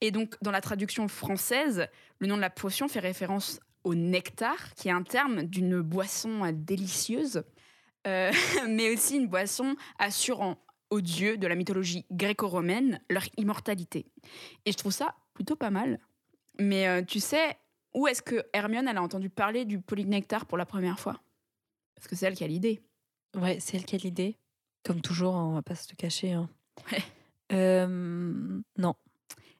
[0.00, 1.86] Et donc, dans la traduction française,
[2.18, 6.50] le nom de la potion fait référence au nectar, qui est un terme d'une boisson
[6.52, 7.42] délicieuse,
[8.06, 8.30] euh,
[8.68, 10.58] mais aussi une boisson assurant
[10.90, 14.06] aux dieux de la mythologie gréco-romaine leur immortalité.
[14.66, 15.98] Et je trouve ça plutôt pas mal.
[16.58, 17.56] Mais euh, tu sais,
[17.94, 21.20] où est-ce que Hermione a entendu parler du polynectar pour la première fois?
[22.02, 22.82] Parce que c'est elle qui a l'idée.
[23.36, 24.36] ouais, c'est elle qui a l'idée.
[24.82, 26.32] Comme toujours, hein, on va pas se cacher.
[26.32, 26.50] hein.
[26.90, 26.98] Ouais.
[27.52, 28.94] Euh, non.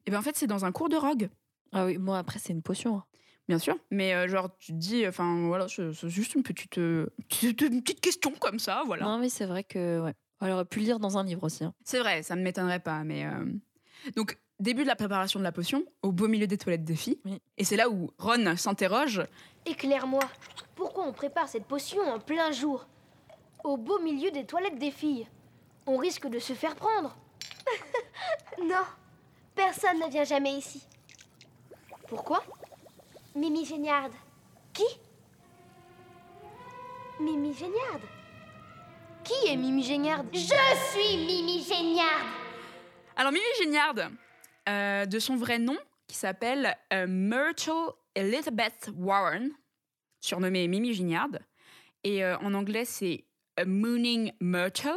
[0.07, 1.28] Et bien en fait, c'est dans un cours de rogue,
[1.70, 2.96] Ah oui, moi après, c'est une potion.
[2.96, 3.05] hein.
[3.46, 3.76] bien sûr.
[3.92, 7.07] Mais euh, genre, tu te dis, enfin voilà, c'est juste une petite, euh,
[7.42, 9.05] une petite question comme ça, voilà.
[9.05, 10.14] Non, mais c'est vrai que, ouais.
[10.40, 11.62] Elle aurait pu le lire dans un livre aussi.
[11.85, 13.05] C'est vrai, ça ne m'étonnerait pas.
[13.05, 13.44] Mais euh,
[14.16, 17.18] Donc, début de la préparation de la potion, au beau milieu des toilettes des filles.
[17.25, 17.40] Oui.
[17.59, 19.22] Et c'est là où Ron s'interroge.
[19.66, 20.22] Éclaire-moi,
[20.75, 22.87] pourquoi on prépare cette potion en plein jour
[23.64, 25.27] Au beau milieu des toilettes des filles?
[25.87, 27.16] On risque de se faire prendre.
[28.62, 28.85] Non,
[29.55, 30.87] personne ne vient jamais ici.
[32.07, 32.44] Pourquoi?
[33.35, 34.12] Mimi Géniarde.
[34.75, 34.85] Qui?
[37.18, 38.03] Mimi Géniarde.
[39.25, 40.27] Qui est Mimi Géniarde?
[40.33, 42.29] Je suis Mimi Géniarde.
[43.16, 44.11] Alors, Mimi Géniarde,
[44.68, 49.51] euh, de son vrai nom, qui s'appelle euh, Myrtle Elizabeth Warren,
[50.20, 51.40] surnommée Mimi Géniarde.
[52.05, 53.25] Et euh, en anglais, c'est
[53.64, 54.96] Mooning Myrtle.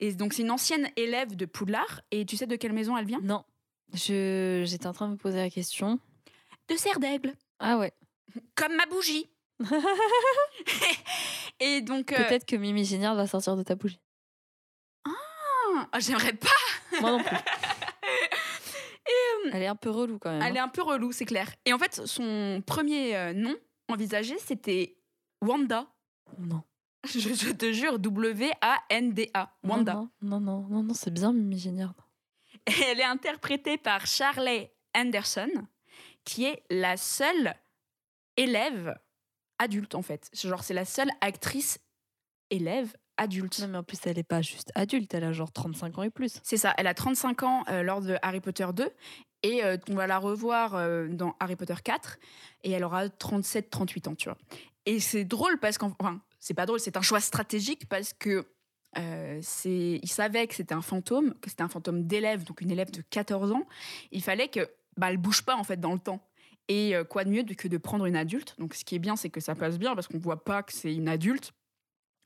[0.00, 2.00] Et donc, c'est une ancienne élève de Poudlard.
[2.10, 3.20] Et tu sais de quelle maison elle vient?
[3.22, 3.44] Non.
[3.92, 5.98] Je, j'étais en train de me poser la question.
[6.68, 7.32] De Serre d'Aigle.
[7.58, 7.92] Ah ouais.
[8.56, 9.28] Comme ma bougie.
[11.60, 12.12] et donc.
[12.12, 14.00] euh, Peut-être que Mimi Géniard va sortir de ta bougie.
[15.04, 16.48] ah, J'aimerais pas.
[17.00, 17.36] Moi non plus.
[19.52, 20.42] Elle est un peu relou quand même.
[20.42, 20.64] Elle est hein.
[20.64, 21.50] un peu relou, c'est clair.
[21.64, 23.54] Et en fait, son premier euh, nom
[23.88, 24.96] envisagé, c'était
[25.40, 25.86] Wanda.
[26.38, 26.62] Non.
[27.06, 29.56] Je, je te jure, W-A-N-D-A.
[29.62, 29.92] Wanda.
[29.92, 31.94] Non, non, non, non, non, c'est bien Mimi Géniard.
[32.66, 35.50] Et elle est interprétée par Charley Anderson,
[36.24, 37.54] qui est la seule
[38.38, 38.98] élève
[39.58, 40.30] adulte, en fait.
[40.32, 41.78] Genre, c'est la seule actrice
[42.48, 43.60] élève adulte.
[43.60, 46.10] Non, mais en plus, elle est pas juste adulte, elle a genre 35 ans et
[46.10, 46.40] plus.
[46.42, 48.90] C'est ça, elle a 35 ans euh, lors de Harry Potter 2
[49.42, 52.18] et euh, on va la revoir euh, dans Harry Potter 4
[52.64, 54.38] et elle aura 37-38 ans, tu vois.
[54.86, 58.46] Et c'est drôle parce qu'en enfin, c'est pas drôle, c'est un choix stratégique parce que
[59.40, 62.92] c'est il savait que c'était un fantôme, que c'était un fantôme d'élève, donc une élève
[62.92, 63.66] de 14 ans.
[64.12, 66.24] Il fallait que bah elle bouge pas en fait dans le temps.
[66.68, 68.54] Et quoi de mieux que de prendre une adulte?
[68.60, 70.72] Donc ce qui est bien, c'est que ça passe bien parce qu'on voit pas que
[70.72, 71.52] c'est une adulte.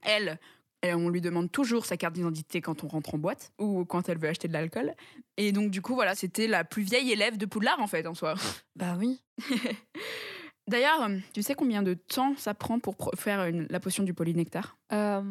[0.02, 0.38] Elle,
[0.82, 4.08] elle, on lui demande toujours sa carte d'identité quand on rentre en boîte ou quand
[4.08, 4.94] elle veut acheter de l'alcool.
[5.36, 8.14] Et donc, du coup, voilà, c'était la plus vieille élève de Poudlard, en fait, en
[8.14, 8.34] soi.
[8.76, 9.20] Bah oui.
[10.68, 14.76] D'ailleurs, tu sais combien de temps ça prend pour faire une- la potion du polynectar?
[14.92, 15.22] Euh,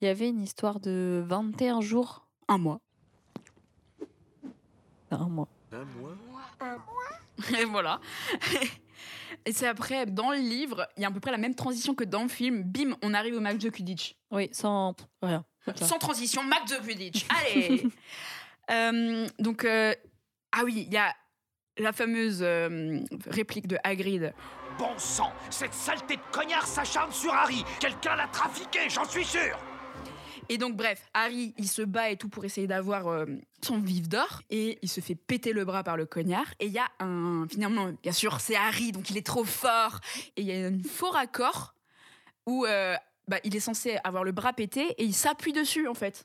[0.00, 2.26] Il y avait une histoire de 21 jours.
[2.46, 2.80] Un mois.
[5.10, 5.48] Un mois?
[5.72, 6.14] Un mois?
[7.60, 8.00] Et voilà.
[9.46, 11.94] Et c'est après, dans le livre, il y a à peu près la même transition
[11.94, 12.62] que dans le film.
[12.62, 14.14] Bim, on arrive au match de Quidditch.
[14.30, 15.44] Oui, sans rien.
[15.76, 17.26] Sans transition, match de Quidditch.
[17.28, 17.84] Allez
[18.70, 19.94] Euh, Donc, euh,
[20.52, 21.14] ah oui, il y a
[21.78, 24.34] la fameuse euh, réplique de Hagrid.
[24.78, 27.64] Bon sang, cette saleté de cognard s'acharne sur Harry.
[27.80, 29.58] Quelqu'un l'a trafiqué, j'en suis sûr.
[30.48, 33.26] Et donc, bref, Harry, il se bat et tout pour essayer d'avoir euh,
[33.62, 34.42] son vif d'or.
[34.50, 36.46] Et il se fait péter le bras par le cognard.
[36.58, 37.46] Et il y a un.
[37.50, 40.00] Finalement, bien sûr, c'est Harry, donc il est trop fort.
[40.36, 41.74] Et il y a un faux raccord
[42.46, 45.94] où euh, bah, il est censé avoir le bras pété et il s'appuie dessus, en
[45.94, 46.24] fait.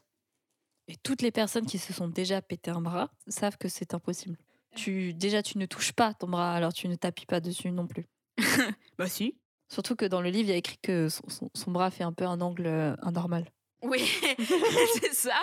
[0.87, 4.37] Et toutes les personnes qui se sont déjà pété un bras savent que c'est impossible.
[4.75, 7.87] Tu, déjà, tu ne touches pas ton bras, alors tu ne t'appuies pas dessus non
[7.87, 8.05] plus.
[8.97, 9.37] Bah, si.
[9.69, 12.03] Surtout que dans le livre, il y a écrit que son, son- son bras fait
[12.03, 13.49] un peu un angle euh, anormal.
[13.83, 14.09] Oui,
[15.01, 15.35] c'est ça.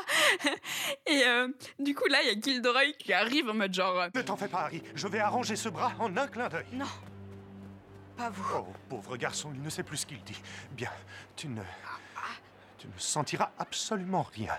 [1.07, 1.49] Et euh,
[1.79, 4.01] du coup, là, il y a Gilderoy qui arrive en mode genre.
[4.01, 4.83] euh, Ne t'en fais pas, Harry.
[4.95, 6.65] Je vais arranger ce bras en un clin d'œil.
[6.73, 6.87] Non.
[8.17, 8.45] Pas vous.
[8.57, 10.41] Oh, pauvre garçon, il ne sait plus ce qu'il dit.
[10.73, 10.91] Bien,
[11.37, 11.63] tu ne.
[12.79, 14.57] Tu ne sentiras absolument rien.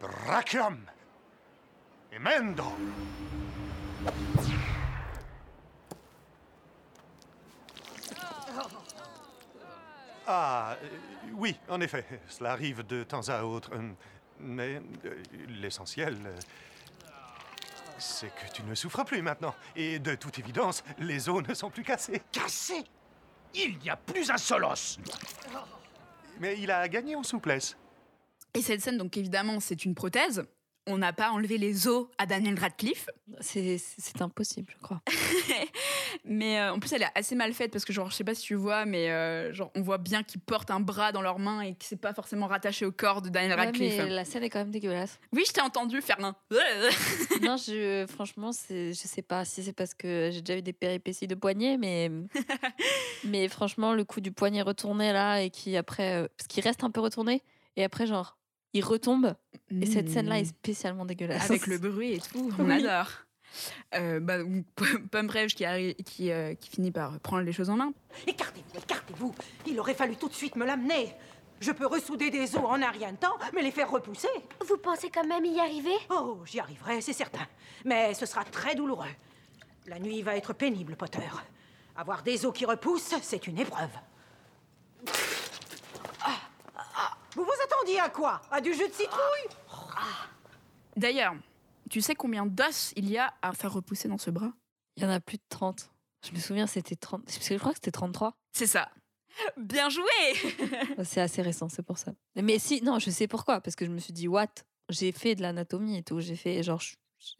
[0.00, 0.80] Brachium
[2.10, 2.64] Emendo
[10.26, 10.88] Ah, euh,
[11.34, 13.70] oui, en effet, cela arrive de temps à autre.
[13.74, 13.90] euh,
[14.40, 15.22] Mais euh,
[15.60, 16.16] l'essentiel,
[17.98, 19.54] c'est que tu ne souffres plus maintenant.
[19.76, 22.22] Et de toute évidence, les os ne sont plus cassés.
[22.30, 22.84] Cassé?
[23.54, 24.98] Il n'y a plus un seul os.
[26.40, 27.76] Mais il a gagné en souplesse.
[28.54, 30.44] Et cette scène, donc évidemment, c'est une prothèse.
[30.86, 33.06] On n'a pas enlevé les os à Daniel Radcliffe.
[33.40, 35.00] C'est c'est impossible, je crois.
[36.24, 38.34] Mais euh, en plus, elle est assez mal faite parce que, genre, je sais pas
[38.34, 41.38] si tu vois, mais euh, genre, on voit bien qu'ils portent un bras dans leurs
[41.38, 43.96] mains et que c'est pas forcément rattaché au corps de Daniel Ouais, Radcliffe.
[43.98, 45.18] mais la scène est quand même dégueulasse.
[45.32, 46.34] Oui, je t'ai entendu faire un.
[47.42, 50.72] non, je, franchement, c'est- je sais pas si c'est parce que j'ai déjà eu des
[50.72, 52.10] péripéties de poignet, mais,
[53.24, 56.22] mais franchement, le coup du poignet retourné là et qui après.
[56.22, 57.42] euh, parce qu'il reste un peu retourné
[57.76, 58.36] et après, genre,
[58.74, 59.34] il retombe.
[59.70, 61.44] Et cette scène-là est spécialement dégueulasse.
[61.50, 62.86] Avec le bruit et tout, on Oui.
[62.86, 63.10] adore.
[63.94, 64.38] Euh, bah,
[65.10, 65.64] Pomme Brèche qui,
[66.04, 67.92] qui, euh, qui finit par prendre les choses en main.
[68.26, 69.34] Écartez-vous, écartez-vous.
[69.66, 71.14] Il aurait fallu tout de suite me l'amener.
[71.60, 74.28] Je peux ressouder des os en un rien de temps, mais les faire repousser.
[74.66, 75.94] Vous pensez quand même y arriver?
[76.10, 77.46] Oh, j'y arriverai, c'est certain.
[77.84, 79.14] Mais ce sera très douloureux.
[79.86, 81.20] La nuit va être pénible, Potter.
[81.94, 83.90] Avoir des os qui repoussent, c'est une épreuve.
[86.24, 86.36] Ah,
[86.76, 88.40] ah, Vous vous attendiez à quoi?
[88.50, 89.56] À du jus de citrouille?
[90.96, 91.34] D'ailleurs,
[91.92, 94.54] tu sais combien d'os il y a à faire repousser dans ce bras?
[94.96, 95.90] Il y en a plus de 30.
[96.26, 97.22] Je me souviens, c'était 30.
[97.22, 98.34] Parce que je crois que c'était 33.
[98.52, 98.90] C'est ça.
[99.58, 100.02] Bien joué
[101.04, 102.14] C'est assez récent, c'est pour ça.
[102.34, 103.60] Mais si, non, je sais pourquoi.
[103.60, 104.48] Parce que je me suis dit, what?
[104.88, 106.18] J'ai fait de l'anatomie et tout.
[106.20, 106.80] J'ai fait, genre,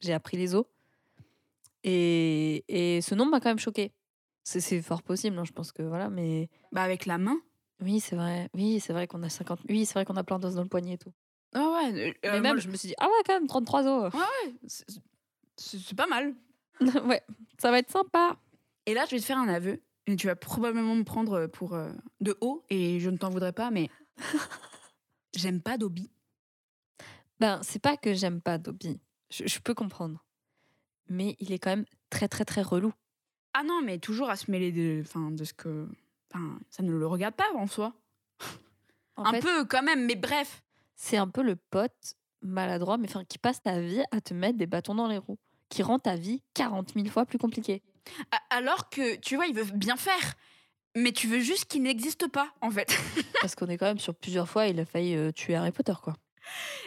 [0.01, 0.67] j'ai appris les os.
[1.83, 3.95] Et, et ce nombre m'a quand même choqué.
[4.45, 6.51] C'est c'est fort possible, hein, je pense que voilà, mais.
[6.73, 7.41] Bah, avec la main?
[7.81, 8.51] Oui, c'est vrai.
[8.53, 9.61] Oui, c'est vrai qu'on a 50.
[9.71, 11.13] Oui, c'est vrai qu'on a plein d'os dans le poignet et tout.
[11.55, 12.17] Ah ouais.
[12.25, 14.13] euh, mais même, je- je me suis dit, ah ouais, quand même, 33 os.
[14.15, 14.55] Ouais, ouais,
[15.57, 16.35] c'est- pas mal.
[17.05, 17.23] ouais,
[17.59, 18.37] ça va être sympa.
[18.87, 19.81] Et là, je vais te faire un aveu.
[20.07, 23.53] Et tu vas probablement me prendre pour euh, de haut, et je ne t'en voudrais
[23.53, 23.89] pas, mais
[25.35, 26.11] j'aime pas Dobby.
[27.41, 29.01] Ben, c'est pas que j'aime pas Dobby.
[29.31, 30.25] Je, je peux comprendre.
[31.09, 32.93] Mais il est quand même très, très, très relou.
[33.55, 35.89] Ah non, mais toujours à se mêler de, enfin, de ce que.
[36.33, 37.95] Enfin, ça ne le regarde pas en soi.
[39.17, 40.63] En un fait, peu quand même, mais bref.
[40.97, 44.59] C'est un peu le pote maladroit, mais enfin, qui passe ta vie à te mettre
[44.59, 45.39] des bâtons dans les roues.
[45.69, 47.83] Qui rend ta vie 40 000 fois plus compliquée.
[48.51, 50.35] Alors que, tu vois, il veut bien faire.
[50.95, 52.95] Mais tu veux juste qu'il n'existe pas, en fait.
[53.41, 55.95] Parce qu'on est quand même sur plusieurs fois, il a failli euh, tuer Harry Potter,
[56.03, 56.15] quoi.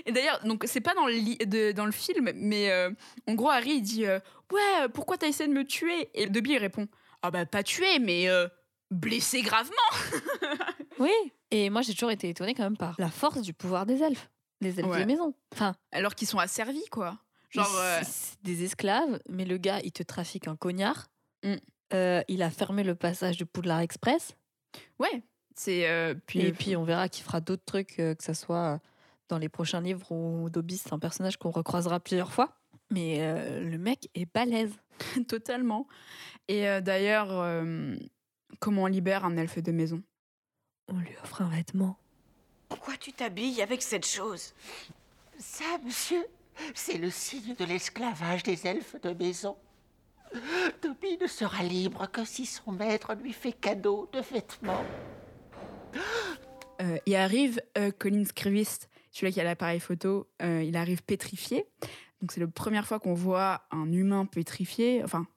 [0.06, 2.92] Et d'ailleurs, donc c'est pas dans le, li- de- dans le film, mais euh,
[3.28, 4.20] en gros, Harry il dit euh,
[4.52, 6.10] Ouais, pourquoi t'as essayé de me tuer?
[6.14, 6.88] Et Dobby il répond
[7.24, 8.28] Ah bah pas tuer, mais
[8.92, 9.72] blessé gravement
[11.00, 11.10] Oui.
[11.58, 14.30] Et moi, j'ai toujours été étonnée quand même par la force du pouvoir des elfes.
[14.62, 15.02] Les elfes Ouais.
[15.02, 15.34] de maison.
[15.54, 17.18] Enfin, Alors qu'ils sont asservis, quoi.
[17.52, 18.02] Genre, euh,
[18.44, 21.08] des esclaves, mais le gars, il te trafique un cognard.
[21.44, 21.54] Mm.
[21.94, 24.36] Euh, il a fermé le passage de Poudlard Express.
[25.00, 25.24] ouais.
[25.58, 25.88] C'est.
[25.88, 28.82] euh, puis, Et puis, on verra qu'il fera d'autres trucs, euh, que ce soit
[29.30, 32.58] dans les prochains livres où Dobby, c'est un personnage qu'on recroisera plusieurs fois.
[32.92, 33.20] Mais
[33.64, 34.74] le mec est balèze.
[35.30, 35.88] Totalement.
[36.50, 37.30] Et d'ailleurs,
[38.60, 40.04] comment on libère un elfe de maison?
[40.88, 41.98] On lui offre un vêtement.
[42.70, 44.54] Pourquoi tu t'habilles avec cette chose?
[45.38, 46.26] Ça, monsieur,
[46.74, 49.58] c'est le signe de l'esclavage des elfes de maison.
[50.82, 54.84] Dobby ne sera libre que si son maître lui fait cadeau de vêtements.
[56.82, 61.66] Euh, il arrive, euh, Colin Scrivist, celui qui a l'appareil photo, euh, il arrive pétrifié.
[62.22, 65.04] Donc c'est la première fois qu'on voit un humain pétrifié.
[65.04, 65.28] Enfin,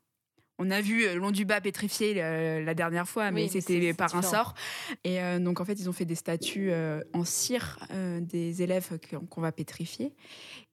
[0.59, 3.95] on a vu euh, Long du bas pétrifié euh, la dernière fois, mais Oui, c'était
[3.95, 4.55] par un sort.
[5.05, 8.63] Et euh, donc en fait, ils ont fait des statues euh, en cire euh, des
[8.63, 8.99] élèves
[9.31, 10.15] qu'on va pétrifier.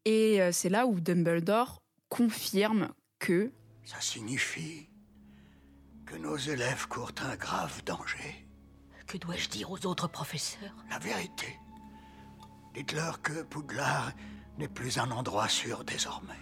[0.05, 3.51] Et euh, c'est là où Dumbledore confirme que
[3.83, 4.89] Ça signifie
[6.05, 8.47] que nos élèves courent un grave danger.
[9.07, 10.75] Que dois-je dire aux autres professeurs?
[10.89, 11.47] La vérité.
[12.73, 14.11] Dites-leur que Poudlard
[14.57, 16.33] n'est plus un endroit sûr désormais.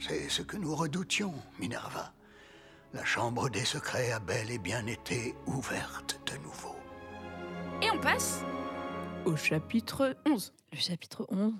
[0.00, 2.12] C'est ce que nous redoutions, Minerva.
[2.94, 6.74] La chambre des secrets a bel et bien été ouverte de nouveau.
[7.82, 8.42] Et on passe
[9.26, 10.54] au chapitre 11.
[10.72, 11.52] Le chapitre 11,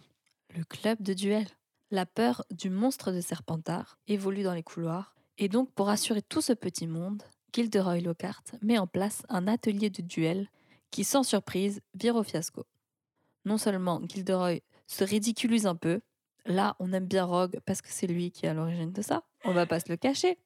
[0.57, 1.47] le club de duel.
[1.91, 5.15] La peur du monstre de Serpentard évolue dans les couloirs.
[5.37, 7.23] Et donc, pour assurer tout ce petit monde,
[7.55, 10.49] Gilderoy Lockhart met en place un atelier de duel
[10.91, 12.65] qui, sans surprise, vire au fiasco.
[13.45, 16.01] Non seulement Gilderoy se ridiculise un peu,
[16.47, 19.25] là, on aime bien Rogue parce que c'est lui qui est à l'origine de ça,
[19.45, 20.39] on va pas se le cacher.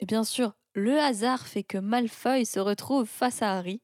[0.00, 3.80] Et bien sûr, le hasard fait que Malfoy se retrouve face à Harry.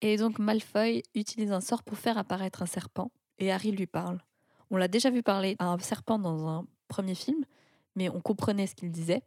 [0.00, 4.20] Et donc Malfoy utilise un sort pour faire apparaître un serpent et Harry lui parle.
[4.70, 7.44] On l'a déjà vu parler à un serpent dans un premier film,
[7.94, 9.22] mais on comprenait ce qu'il disait.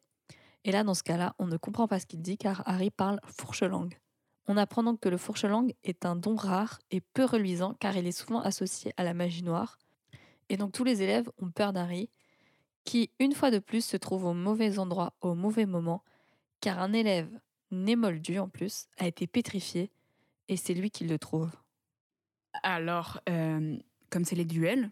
[0.66, 3.20] Et là, dans ce cas-là, on ne comprend pas ce qu'il dit car Harry parle
[3.26, 3.98] fourche-langue.
[4.48, 8.06] On apprend donc que le fourche-langue est un don rare et peu reluisant car il
[8.06, 9.78] est souvent associé à la magie noire.
[10.50, 12.10] Et donc tous les élèves ont peur d'Harry,
[12.86, 16.04] qui, une fois de plus, se trouve au mauvais endroit au mauvais moment,
[16.62, 17.30] car un élève,
[17.72, 19.92] né moldu en plus, a été pétrifié
[20.48, 21.52] et c'est lui qui le trouve.
[22.64, 23.78] Alors, euh,
[24.10, 24.92] comme c'est les duels,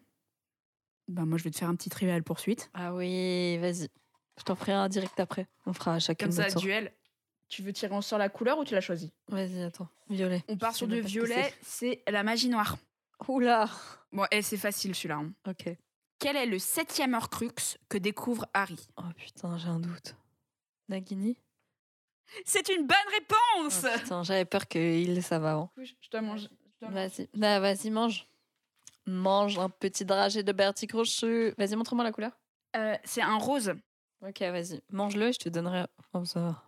[1.08, 2.70] ben moi je vais te faire un petit trivial poursuite.
[2.74, 3.90] Ah oui, vas-y.
[4.38, 5.48] Je t'en ferai un direct après.
[5.66, 6.92] On fera chacun Comme ça, duel.
[7.48, 9.88] Tu veux tirer en sort la couleur ou tu l'as choisi Vas-y, attends.
[10.10, 10.44] Violet.
[10.48, 12.78] On part sur que violet, c'est la magie noire.
[13.28, 13.70] Oula
[14.12, 15.18] Bon, et c'est facile celui-là.
[15.18, 15.32] hein.
[15.48, 15.70] Ok.
[16.24, 17.52] Quel est le septième Horcrux
[17.90, 18.80] que découvre Harry?
[18.96, 20.16] Oh putain, j'ai un doute.
[20.88, 21.38] Nagini?
[22.46, 25.70] C'est une bonne réponse Oh, Putain, j'avais peur qu'il le savent avant.
[25.76, 26.48] Je dois manger.
[26.80, 28.26] Vas-y, Bah, vas-y, mange.
[29.06, 31.54] Mange un petit dragé de Bertie Crochu.
[31.58, 32.32] Vas-y, montre-moi la couleur.
[32.78, 33.74] Euh, c'est un rose.
[34.26, 34.82] Ok, vas-y.
[34.92, 35.88] Mange-le et je te donnerai.
[36.14, 36.64] Oh, ça va.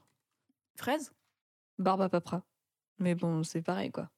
[0.76, 1.14] Fraise?
[1.80, 2.44] Barbe à papra.
[3.00, 4.10] Mais bon, c'est pareil, quoi.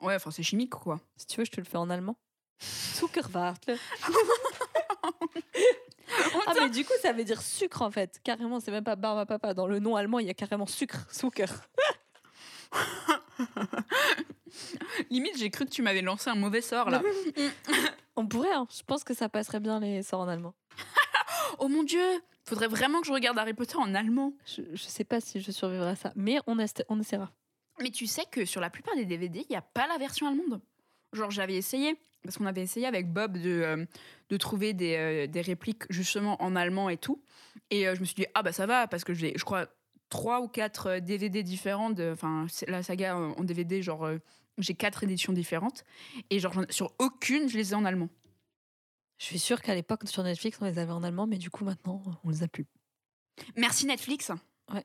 [0.00, 1.00] Ouais, enfin c'est chimique quoi.
[1.16, 2.16] Si tu veux, je te le fais en allemand.
[2.62, 3.68] Zuckerwart.
[6.50, 8.20] ah, mais du coup, ça veut dire sucre en fait.
[8.22, 9.54] Carrément, c'est même pas barbe à papa.
[9.54, 11.06] Dans le nom allemand, il y a carrément sucre.
[11.12, 11.46] Zucker.
[15.10, 17.02] Limite, j'ai cru que tu m'avais lancé un mauvais sort là.
[18.16, 18.66] On pourrait, hein.
[18.76, 20.54] je pense que ça passerait bien les sorts en allemand.
[21.58, 22.02] oh mon dieu
[22.44, 24.32] Faudrait vraiment que je regarde Harry Potter en allemand.
[24.46, 27.30] Je, je sais pas si je survivrai à ça, mais on, est- on essaiera.
[27.80, 30.26] Mais tu sais que sur la plupart des DVD, il n'y a pas la version
[30.26, 30.60] allemande.
[31.12, 33.86] Genre, j'avais essayé, parce qu'on avait essayé avec Bob de, euh,
[34.28, 37.22] de trouver des, euh, des répliques justement en allemand et tout.
[37.70, 39.66] Et euh, je me suis dit, ah bah ça va, parce que j'ai, je crois,
[40.10, 44.10] trois ou quatre DVD différents, enfin, la saga en DVD, genre,
[44.58, 45.84] j'ai quatre éditions différentes.
[46.28, 48.10] Et genre, sur aucune, je les ai en allemand.
[49.16, 51.64] Je suis sûre qu'à l'époque, sur Netflix, on les avait en allemand, mais du coup,
[51.64, 52.66] maintenant, on les a plus.
[53.56, 54.30] Merci Netflix.
[54.70, 54.84] Ouais.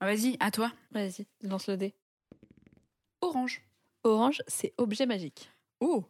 [0.00, 0.70] Ah, Vas-y, à toi.
[0.90, 1.94] Vas-y, lance le dé.
[3.22, 3.62] Orange.
[4.04, 5.50] Orange, c'est objet magique.
[5.80, 6.04] Oh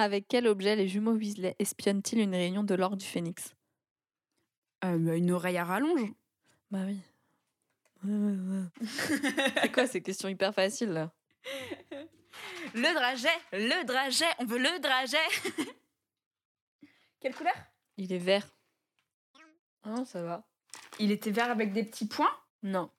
[0.00, 3.54] Avec quel objet les jumeaux Weasley espionnent-ils une réunion de l'Ordre du Phénix?
[4.82, 6.10] Euh, bah, Une oreille à rallonge.
[6.70, 7.00] Bah oui.
[9.60, 11.12] c'est quoi ces questions hyper faciles là?
[12.72, 15.18] Le dragé, le dragé, on veut le dragé.
[17.20, 17.52] Quelle couleur?
[17.98, 18.48] Il est vert.
[19.82, 20.48] Ah, ça va.
[20.98, 22.34] Il était vert avec des petits points?
[22.62, 22.90] Non.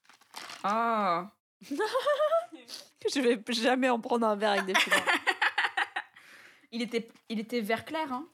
[0.63, 1.31] Ah.
[3.11, 5.03] Je vais jamais en prendre un verre avec des points.
[6.71, 8.27] Il était, il était vert clair, hein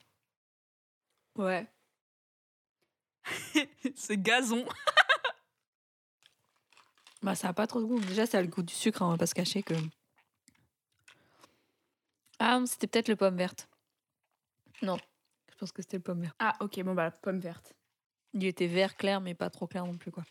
[1.37, 1.67] ouais.
[3.95, 4.65] C'est gazon.
[7.23, 7.99] Bah, ça a pas trop de goût.
[7.99, 9.73] Déjà, ça a le goût du sucre, hein, on va pas se cacher que.
[12.39, 13.67] Ah, c'était peut-être le pomme verte.
[14.83, 14.97] Non,
[15.51, 16.35] je pense que c'était le pomme vert.
[16.37, 17.73] Ah, ok, bon, bah, pomme verte.
[18.33, 20.23] Il était vert clair, mais pas trop clair non plus, quoi.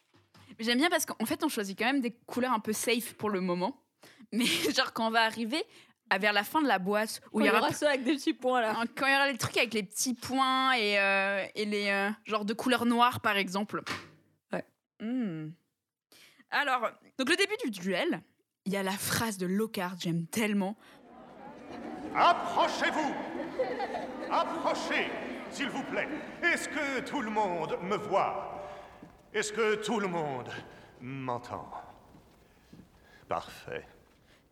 [0.60, 3.30] J'aime bien parce qu'en fait, on choisit quand même des couleurs un peu safe pour
[3.30, 3.84] le moment.
[4.32, 5.64] Mais genre, quand on va arriver
[6.10, 8.34] à vers la fin de la boîte, où il y aura, ça avec des petits
[8.34, 8.74] points là.
[8.94, 12.10] quand il y aura les trucs avec les petits points et, euh, et les euh,
[12.24, 13.82] genres de couleurs noires, par exemple.
[14.52, 14.64] Ouais.
[15.00, 15.50] Hmm.
[16.50, 18.22] Alors, donc le début du duel,
[18.64, 20.76] il y a la phrase de Lockhart, j'aime tellement.
[22.14, 23.14] Approchez-vous
[24.30, 25.10] Approchez,
[25.50, 26.08] s'il vous plaît.
[26.42, 28.68] Est-ce que tout le monde me voit?
[29.32, 30.48] Est-ce que tout le monde
[31.00, 31.70] m'entend?
[33.28, 33.84] Parfait.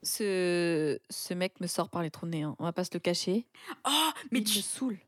[0.05, 0.99] Ce...
[1.11, 2.55] ce mec me sort par les trous de nez, hein.
[2.59, 3.47] on va pas se le cacher.
[3.87, 4.59] Oh, mais Il tu...
[4.59, 4.99] me saoule.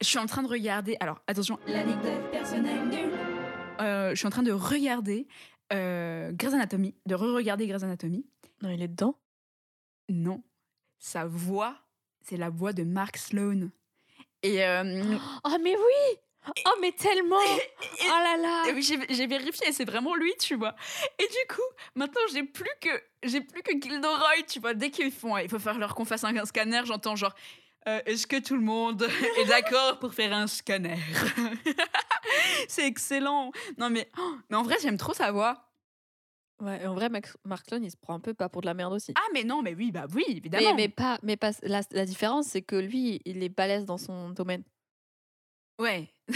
[0.00, 0.96] Je suis en train de regarder.
[1.00, 3.12] Alors, attention, l'anecdote personnelle nulle.
[3.80, 5.26] Euh, je suis en train de regarder
[5.72, 8.24] euh, Grey's Anatomy, de re-regarder Grey's Anatomy.
[8.62, 9.18] Non, il est dedans?
[10.08, 10.42] Non,
[10.98, 11.76] sa voix,
[12.22, 13.70] c'est la voix de Mark Sloan.
[14.42, 16.18] Et euh, Oh, mais oui
[16.66, 17.36] Oh, mais tellement
[18.02, 20.74] Oh là là oui, j'ai vérifié, c'est vraiment lui, tu vois.
[21.18, 21.62] Et du coup,
[21.94, 22.90] maintenant, j'ai plus que
[23.22, 24.74] j'ai plus que Gilderoy, tu vois.
[24.74, 27.34] Dès qu'ils font, il faut faire leur qu'on fasse un, un scanner, j'entends genre.
[27.88, 29.02] euh, Est-ce que tout le monde
[29.38, 30.98] est d'accord pour faire un scanner?
[32.68, 33.50] C'est excellent.
[33.78, 35.60] Non mais, oh, mais en vrai, j'aime trop sa voix.
[36.60, 38.92] Ouais, en vrai, Max- Mark il se prend un peu pas pour de la merde
[38.92, 39.12] aussi.
[39.16, 40.64] Ah mais non, mais oui, bah oui, évidemment.
[40.74, 41.50] mais, mais pas, mais pas.
[41.62, 44.62] La, la différence, c'est que lui, il est balèze dans son domaine.
[45.80, 46.08] Ouais.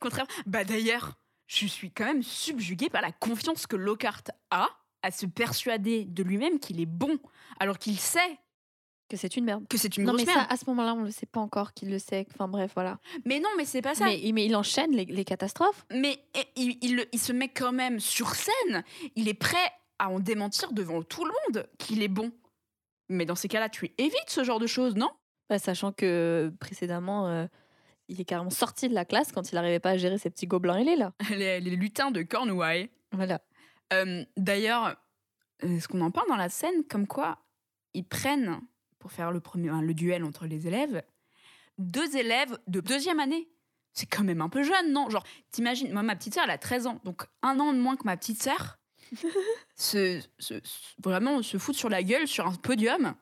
[0.00, 0.26] Contraire.
[0.46, 1.12] Bah d'ailleurs,
[1.46, 4.68] je suis quand même subjuguée par la confiance que Lockhart a
[5.02, 7.18] à se persuader de lui-même qu'il est bon,
[7.60, 8.38] alors qu'il sait
[9.10, 9.66] Que c'est une merde.
[9.68, 10.46] que c'est une non, grosse mais merde.
[10.48, 12.26] ça, à ce moment-là, on le sait pas encore qu'il le sait.
[12.32, 12.98] Enfin bref, voilà.
[13.26, 14.06] Mais non, mais c'est pas ça.
[14.06, 15.84] Mais, il- mais il enchaîne les, les catastrophes.
[15.90, 16.18] Mais
[16.56, 18.82] il, il le- il se met quand même sur scène.
[19.14, 22.32] Il est prêt à en démentir devant tout le monde qu'il est bon.
[23.10, 25.10] Mais dans ces cas-là, tu évites ce genre de choses, non?
[25.50, 27.46] Bah, sachant que précédemment, euh,
[28.08, 30.46] il est carrément sorti de la classe quand il n'arrivait pas à gérer ses petits
[30.46, 31.12] gobelins ailés là.
[31.30, 32.90] les, les lutins de Cornouailles.
[33.12, 33.40] Voilà.
[33.92, 34.96] Euh, D'ailleurs,
[35.60, 37.38] est-ce qu'on en parle dans la scène comme quoi
[37.94, 38.60] ils prennent,
[38.98, 41.02] pour faire le, premier, le duel entre les élèves,
[41.78, 43.48] deux élèves de deuxième année?
[43.92, 45.08] C'est quand même un peu jeune, non?
[45.08, 47.96] Genre, t'imagines, moi, ma petite sœur, elle a 13 ans, donc un an de moins
[47.96, 48.78] que ma petite sœur.
[49.76, 53.14] se, se- se- vraiment se foutre sur la gueule sur un podium.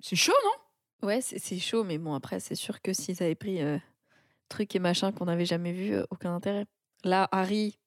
[0.00, 1.06] C'est chaud, non?
[1.08, 3.78] Ouais, c'est c'est chaud, mais bon, après, c'est sûr que s'ils avaient pris euh,
[4.48, 6.66] trucs et machins qu'on n'avait jamais vu, euh, aucun intérêt.
[7.04, 7.78] Là, Harry,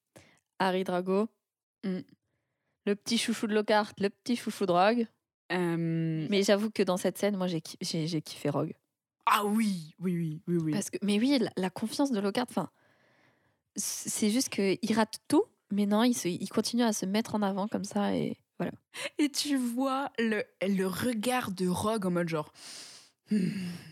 [0.59, 1.27] Harry Drago,
[1.85, 1.99] Mm.
[2.85, 5.07] le petit chouchou de Lockhart, le petit chouchou de Rogue.
[5.51, 8.73] Euh, Mais j'avoue que dans cette scène, moi, j'ai ki- j'ai j'ai kiffé Rogue.
[9.25, 10.71] Ah oui, oui, oui, oui, oui.
[10.73, 12.69] Parce que, mais oui, la, la confiance de Lockhart, enfin,
[13.75, 17.41] c'est juste qu'il rate tout, mais non, il, se- il continue à se mettre en
[17.41, 18.71] avant comme ça et voilà.
[19.17, 22.51] Et tu vois le, le regard de Rogue en mode genre.
[23.31, 23.49] Hmm.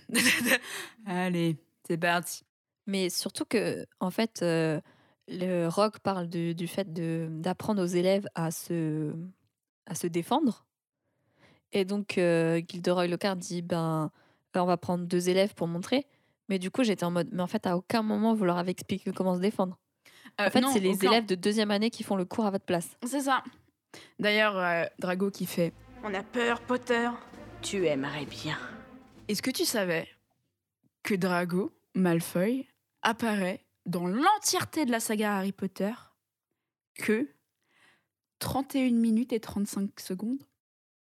[1.06, 1.58] Allez,
[1.88, 2.44] c'est parti.
[2.88, 4.80] Mais surtout que, en fait, euh,
[5.28, 9.14] le Rogue parle de- du fait de- d'apprendre aux élèves à se,
[9.86, 10.66] à se défendre.
[11.74, 14.10] Et donc, euh, Gilderoy Lockhart dit ben,
[14.56, 16.08] on va prendre deux élèves pour montrer.
[16.50, 18.72] Mais du coup, j'étais en mode mais en fait, à aucun moment, vous leur avez
[18.72, 19.78] expliqué comment se défendre.
[20.40, 21.12] Euh, en fait, c'est les aucun.
[21.12, 22.90] élèves de deuxième année qui font le cours à votre place.
[23.06, 23.44] C'est ça.
[24.20, 25.74] D'ailleurs, euh, Drago qui fait.
[26.04, 27.10] On a peur, Potter.
[27.62, 28.58] Tu aimerais bien.
[29.28, 30.08] Est-ce que tu savais
[31.04, 32.66] que Drago Malfoy
[33.08, 35.94] apparaît dans l'entièreté de la saga Harry Potter
[36.96, 37.30] que
[38.40, 40.44] 31 minutes et 35 secondes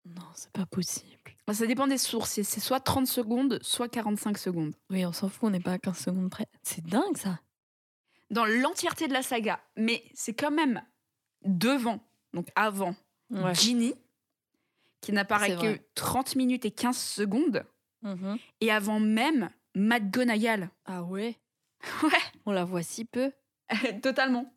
[0.06, 1.12] Non, c'est pas possible.
[1.48, 2.42] Bah, Ça dépend des sources.
[2.42, 4.74] C'est soit 30 secondes, soit 45 secondes.
[4.90, 6.48] Oui, on s'en fout, on n'est pas à 15 secondes près.
[6.64, 7.40] C'est dingue ça.
[8.32, 9.60] Dans l'entièreté de la saga.
[9.78, 10.82] Mais c'est quand même
[11.44, 12.00] devant,
[12.34, 12.96] donc avant,
[13.32, 13.56] Ouais.
[13.56, 13.94] Ginny,
[15.02, 15.88] qui n'apparaît que vrai.
[15.96, 17.66] 30 minutes et 15 secondes,
[18.04, 18.38] Mhm.
[18.62, 20.70] et avant même McGonagall.
[20.86, 21.40] Ah ouais
[22.04, 22.10] Ouais,
[22.46, 23.32] On la voit si peu.
[24.02, 24.52] totalement.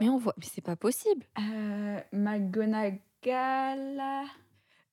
[0.00, 0.34] Mais on voit.
[0.38, 1.24] Mais c'est pas possible.
[1.38, 4.02] Euh, McGonagall.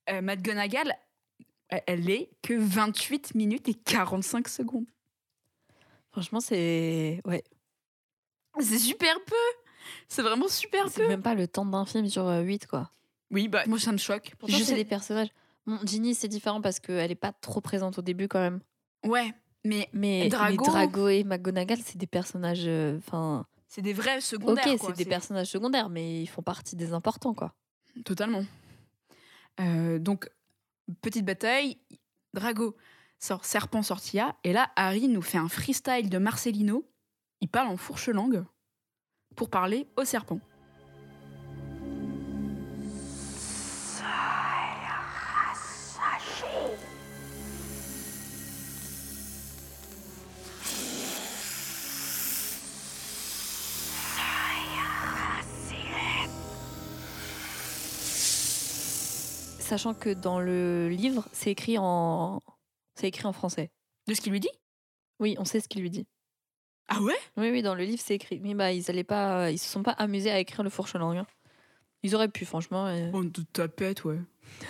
[0.09, 0.93] Euh, McGonagall,
[1.69, 4.85] elle- est que 28 minutes et 45 secondes.
[6.11, 7.21] Franchement, c'est.
[7.25, 7.43] Ouais.
[8.59, 9.35] C'est super peu.
[10.07, 11.07] C'est vraiment super C'est peu.
[11.07, 12.91] même pas le temps d'un film sur 8, quoi.
[13.31, 14.33] Oui, bah moi ça me choque.
[14.37, 15.29] Pourtant, Je c'est sais- des personnages.
[15.65, 18.59] Bon, Ginny, c'est différent parce qu'elle est pas trop présente au début quand même.
[19.05, 19.33] Ouais,
[19.63, 22.63] mais Mais Drago- mais Drago et McGonagall, c'est des personnages.
[22.67, 22.99] euh,
[23.67, 24.77] c'est des vrais ok, secondaires.
[24.79, 24.89] quoi.
[24.89, 27.53] c'est des personnages secondaires, mais ils font partie des importants, quoi.
[28.05, 28.43] Totalement.
[29.59, 30.29] Euh, donc,
[31.01, 31.77] petite bataille.
[32.33, 32.75] Drago
[33.19, 34.35] sort serpent sortilla.
[34.43, 36.85] Et là, Harry nous fait un freestyle de Marcelino.
[37.41, 38.43] Il parle en fourche-langue
[39.35, 40.39] pour parler au serpent.
[59.63, 62.41] Sachant que dans le livre, c'est écrit en,
[62.95, 63.71] c'est écrit en français.
[64.07, 64.49] De ce qu'il lui dit?
[65.19, 66.05] Oui, on sait ce qu'il lui dit.
[66.87, 67.15] Ah ouais?
[67.37, 68.39] Oui, oui, dans le livre, c'est écrit.
[68.41, 71.17] Mais bah, ils allaient pas, ils se sont pas amusés à écrire le fourche langue.
[71.17, 71.27] hein.
[72.03, 72.87] Ils auraient pu, franchement.
[72.87, 73.09] euh.
[73.09, 74.19] Bon, de tapette, ouais.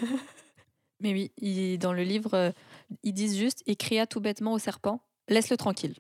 [1.00, 2.52] Mais oui, dans le livre, euh,
[3.02, 5.96] ils disent juste il cria tout bêtement au serpent laisse-le tranquille.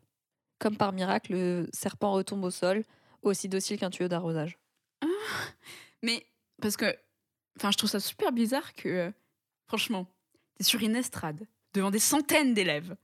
[0.59, 2.83] Comme par miracle, le serpent retombe au sol,
[3.21, 4.57] aussi docile qu'un tuyau d'arrosage.
[6.03, 6.25] Mais
[6.61, 6.95] parce que,
[7.57, 9.11] enfin, je trouve ça super bizarre que, euh,
[9.67, 10.07] franchement,
[10.55, 12.95] t'es sur une estrade devant des centaines d'élèves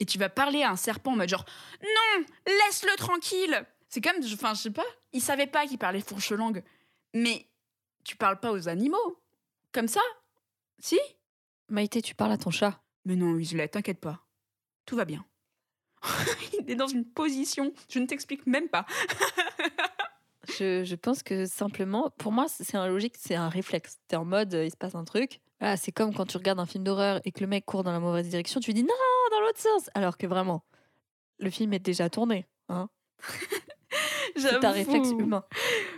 [0.00, 1.44] et tu vas parler à un serpent en mode genre
[1.82, 3.66] non, laisse-le tranquille.
[3.88, 6.62] C'est comme, enfin, je sais pas, il savait pas qu'il parlait fourche langue,
[7.14, 7.48] mais
[8.04, 9.22] tu parles pas aux animaux
[9.72, 10.00] comme ça,
[10.78, 10.98] si?
[11.68, 12.82] Maïté, tu parles à ton chat.
[13.04, 14.26] Mais non, Weasley, t'inquiète pas,
[14.84, 15.24] tout va bien.
[16.58, 18.86] il est dans une position, je ne t'explique même pas.
[20.56, 23.98] Je, je pense que simplement, pour moi, c'est un logique, c'est un réflexe.
[24.08, 25.40] T'es en mode, euh, il se passe un truc.
[25.60, 27.92] Voilà, c'est comme quand tu regardes un film d'horreur et que le mec court dans
[27.92, 28.88] la mauvaise direction, tu dis non,
[29.30, 29.90] dans l'autre sens.
[29.94, 30.64] Alors que vraiment,
[31.38, 32.46] le film est déjà tourné.
[32.68, 32.88] Hein
[34.36, 35.44] c'est un réflexe humain.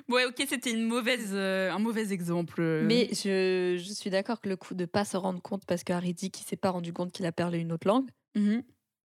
[0.09, 2.61] Ouais, ok, c'était une mauvaise, euh, un mauvais exemple.
[2.61, 2.83] euh.
[2.87, 5.93] Mais je, je suis d'accord que le coup de pas se rendre compte parce que
[5.93, 8.09] Harry dit qu'il s'est pas rendu compte qu'il a parlé une autre langue.
[8.35, 8.63] Mhm.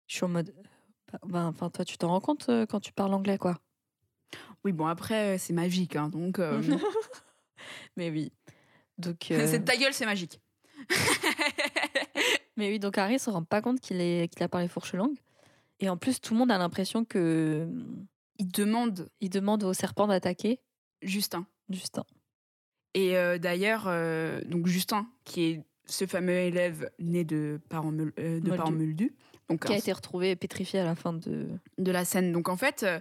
[0.06, 0.54] Je suis en mode.
[1.26, 3.58] bah, Enfin, toi, tu t'en rends compte euh, quand tu parles anglais, quoi.
[4.64, 6.38] Oui, bon, après, c'est magique, hein, donc.
[6.38, 6.60] euh,
[7.96, 8.32] Mais oui.
[8.98, 9.30] Donc.
[9.30, 10.40] euh, c'est ta gueule, c'est magique.
[12.56, 15.16] Mais oui, donc Harry se rend pas compte qu'il a parlé fourche langue.
[15.80, 17.68] Et en plus, tout le monde a l'impression que
[18.38, 20.60] Il demande il demande au serpent d'attaquer
[21.02, 21.46] Justin.
[21.68, 22.04] Justin.
[22.94, 28.12] Et euh, d'ailleurs, euh, donc Justin, qui est ce fameux élève né de parents, meul-
[28.20, 29.14] euh, de parents moldus,
[29.48, 31.48] donc Qui a un- été retrouvé pétrifié à la fin de.
[31.78, 32.32] de la scène.
[32.32, 33.00] Donc en fait, euh, euh,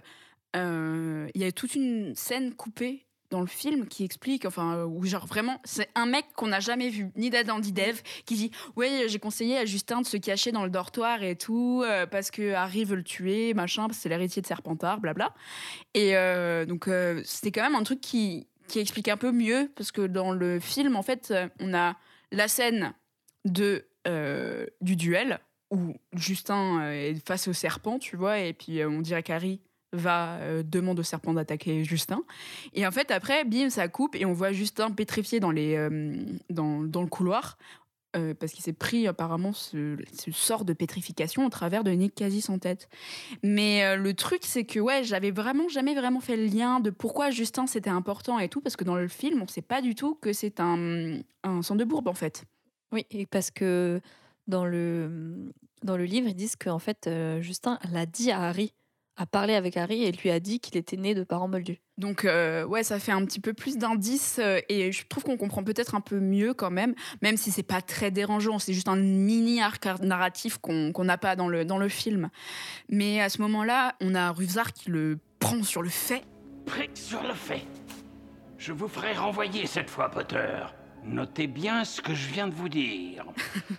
[0.54, 5.04] il y a toute une scène coupée dans le film qui explique, enfin, euh, où
[5.04, 8.50] genre vraiment, c'est un mec qu'on n'a jamais vu, ni d'Adam ni d'Eve, qui dit
[8.76, 12.30] Ouais, j'ai conseillé à Justin de se cacher dans le dortoir et tout, euh, parce
[12.30, 15.34] que Harry veut le tuer, machin, parce que c'est l'héritier de Serpentard, blabla.
[15.94, 19.68] Et euh, donc, euh, c'était quand même un truc qui, qui explique un peu mieux,
[19.74, 21.96] parce que dans le film, en fait, euh, on a
[22.30, 22.94] la scène
[23.44, 25.40] de, euh, du duel,
[25.70, 29.60] où Justin euh, est face au serpent, tu vois, et puis euh, on dirait qu'Harry
[29.94, 32.22] va euh, demande au serpent d'attaquer Justin.
[32.74, 36.14] Et en fait, après, bim, ça coupe et on voit Justin pétrifié dans, les, euh,
[36.50, 37.56] dans, dans le couloir.
[38.16, 39.96] euh, parce qu'il s'est pris apparemment ce,
[40.30, 42.88] sort de pétrification au travers de Nick quasi sans tête.
[43.42, 47.30] Mais le truc, c'est que ouais, j'avais vraiment jamais vraiment fait le lien de pourquoi
[47.30, 50.14] Justin c'était important et tout, parce que dans le film, on sait pas du tout
[50.14, 52.44] que c'est un, un sang de bourbe en fait.
[52.92, 54.00] Oui, et parce que
[54.46, 58.72] dans le, dans le livre, ils disent qu'en fait, Justin l'a dit à Harry,
[59.16, 61.80] a parlé avec Harry et lui a dit qu'il était né de parents moldus.
[61.98, 65.36] Donc euh, ouais, ça fait un petit peu plus d'indices euh, et je trouve qu'on
[65.36, 68.88] comprend peut-être un peu mieux quand même, même si c'est pas très dérangeant, c'est juste
[68.88, 72.30] un mini arc narratif qu'on qu'on n'a pas dans le, dans le film.
[72.88, 76.22] Mais à ce moment-là, on a Rufzar qui le prend sur le fait.
[76.66, 77.62] Pris sur le fait.
[78.58, 80.64] Je vous ferai renvoyer cette fois, Potter.
[81.06, 83.26] Notez bien ce que je viens de vous dire.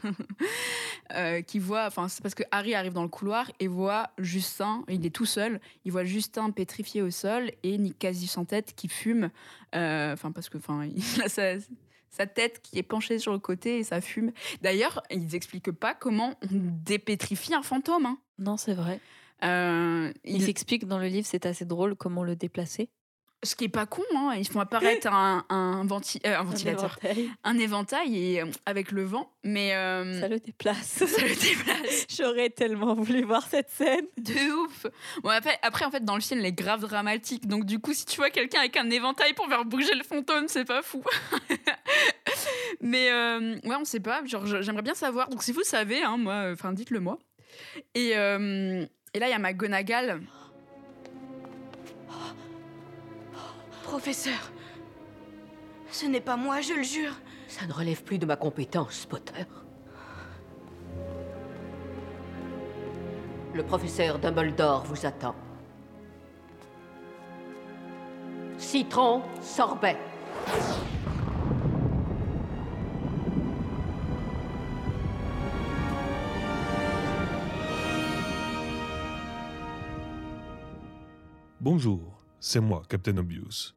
[1.14, 4.84] euh, qui voit, enfin c'est parce que Harry arrive dans le couloir et voit Justin,
[4.90, 8.74] il est tout seul, il voit Justin pétrifié au sol et Nick quasi sans tête
[8.76, 9.32] qui fume,
[9.76, 11.56] euh, enfin parce que enfin il a sa,
[12.10, 14.32] sa tête qui est penchée sur le côté et ça fume.
[14.62, 18.06] D'ailleurs, ils expliquent pas comment on dépétrifie un fantôme.
[18.06, 18.20] hein.
[18.38, 19.00] Non, c'est vrai.
[19.44, 22.90] Euh, Il s'explique dans le livre, c'est assez drôle comment le déplacer.
[23.46, 26.98] Ce qui est pas con, hein, ils font apparaître un, un, venti- euh, un ventilateur,
[27.04, 27.30] éventail.
[27.44, 30.86] un éventail et, euh, avec le vent, mais euh, Ça le déplace.
[31.06, 32.06] ça le déplace.
[32.18, 34.06] J'aurais tellement voulu voir cette scène.
[34.18, 34.88] De ouf.
[35.24, 37.48] Bon, après, après, en fait, dans le film, elle est grave dramatique.
[37.48, 40.48] Donc, du coup, si tu vois quelqu'un avec un éventail pour faire bouger le fantôme,
[40.48, 41.04] c'est pas fou.
[42.82, 44.24] Mais ouais, on sait pas.
[44.26, 45.30] Genre, j'aimerais bien savoir.
[45.30, 47.20] Donc, si vous savez, hein, moi, enfin, dites-le moi.
[47.94, 50.22] Et, et là, il y a McGonagall.
[53.98, 54.52] Professeur,
[55.90, 57.14] ce n'est pas moi, je le jure.
[57.48, 59.46] Ça ne relève plus de ma compétence, Potter.
[63.54, 65.34] Le professeur Dumbledore vous attend.
[68.58, 69.96] Citron, sorbet.
[81.62, 83.74] Bonjour, c'est moi, Captain Obvious.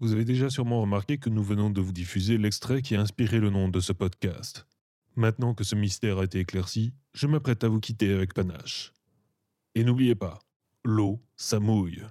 [0.00, 3.38] Vous avez déjà sûrement remarqué que nous venons de vous diffuser l'extrait qui a inspiré
[3.38, 4.66] le nom de ce podcast.
[5.14, 8.94] Maintenant que ce mystère a été éclairci, je m'apprête à vous quitter avec panache.
[9.74, 10.38] Et n'oubliez pas,
[10.86, 12.02] l'eau, ça mouille.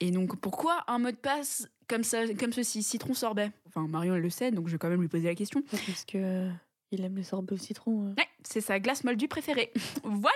[0.00, 3.52] Et donc, pourquoi un mot de passe comme, ça, comme ceci, citron sorbet?
[3.66, 5.62] Enfin, Marion, elle le sait, donc je vais quand même lui poser la question.
[5.70, 6.50] Parce que euh,
[6.90, 8.06] il aime le sorbet au citron.
[8.06, 8.14] euh.
[8.16, 9.72] Ouais, c'est sa glace moldue préférée.
[10.04, 10.30] voilà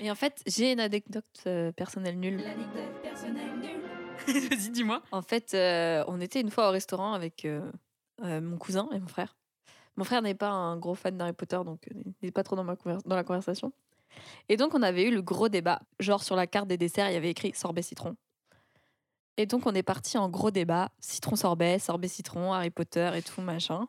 [0.00, 2.36] Et en fait, j'ai une anecdote euh, personnelle nulle.
[2.36, 3.77] L'anecdote personnelle nulle.
[4.50, 5.02] Vas-y, dis-moi.
[5.10, 7.60] En fait, euh, on était une fois au restaurant avec euh,
[8.22, 9.36] euh, mon cousin et mon frère.
[9.96, 12.64] Mon frère n'est pas un gros fan d'Harry Potter, donc il n'est pas trop dans,
[12.64, 12.76] ma
[13.06, 13.72] la conversation.
[14.48, 15.80] Et donc, on avait eu le gros débat.
[15.98, 18.16] Genre, sur la carte des desserts, il y avait écrit sorbet citron.
[19.36, 23.22] Et donc, on est parti en gros débat citron sorbet, sorbet citron, Harry Potter et
[23.22, 23.88] tout, machin.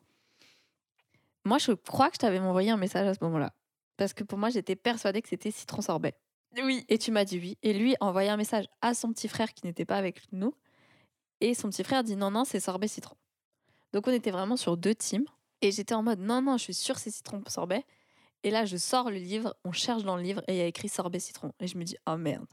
[1.46, 3.54] Moi, je crois que je t'avais envoyé un message à ce moment-là.
[3.98, 6.16] Parce que pour moi, j'étais persuadée que c'était citron sorbet.
[6.58, 6.86] Oui.
[6.90, 7.58] Et tu m'as dit oui.
[7.64, 10.54] Et lui a envoyé un message à son petit frère qui n'était pas avec nous.
[11.42, 13.16] Et son petit frère dit non, non, c'est sorbet citron.
[13.94, 15.26] Donc on était vraiment sur deux teams.
[15.62, 17.86] Et j'étais en mode non, non, je suis sûre c'est citron sorbet.
[18.44, 20.66] Et là, je sors le livre, on cherche dans le livre et il y a
[20.66, 21.52] écrit sorbet citron.
[21.60, 22.48] Et je me dis oh merde.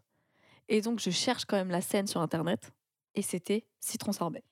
[0.68, 2.72] Et donc je cherche quand même la scène sur internet.
[3.14, 4.44] Et c'était citron sorbet.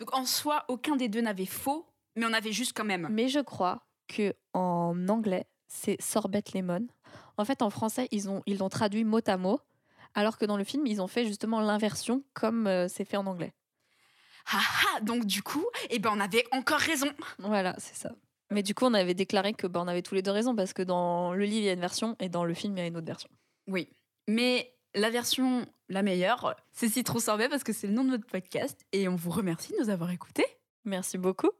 [0.00, 1.86] Donc, en soi, aucun des deux n'avait faux,
[2.16, 3.06] mais on avait juste quand même.
[3.10, 6.86] Mais je crois que en anglais, c'est sorbet lemon.
[7.36, 9.60] En fait, en français, ils ont ils l'ont traduit mot à mot,
[10.14, 13.26] alors que dans le film, ils ont fait justement l'inversion comme euh, c'est fait en
[13.26, 13.54] anglais.
[14.52, 14.60] Ah
[14.96, 17.10] ah Donc, du coup, eh ben, on avait encore raison.
[17.38, 18.10] Voilà, c'est ça.
[18.50, 20.72] Mais du coup, on avait déclaré que bah, on avait tous les deux raison parce
[20.72, 22.82] que dans le livre, il y a une version et dans le film, il y
[22.82, 23.30] a une autre version.
[23.68, 23.88] Oui.
[24.26, 28.26] Mais la version la meilleure, c'est Citron Sorbet parce que c'est le nom de notre
[28.26, 30.46] podcast et on vous remercie de nous avoir écoutés.
[30.84, 31.50] Merci beaucoup.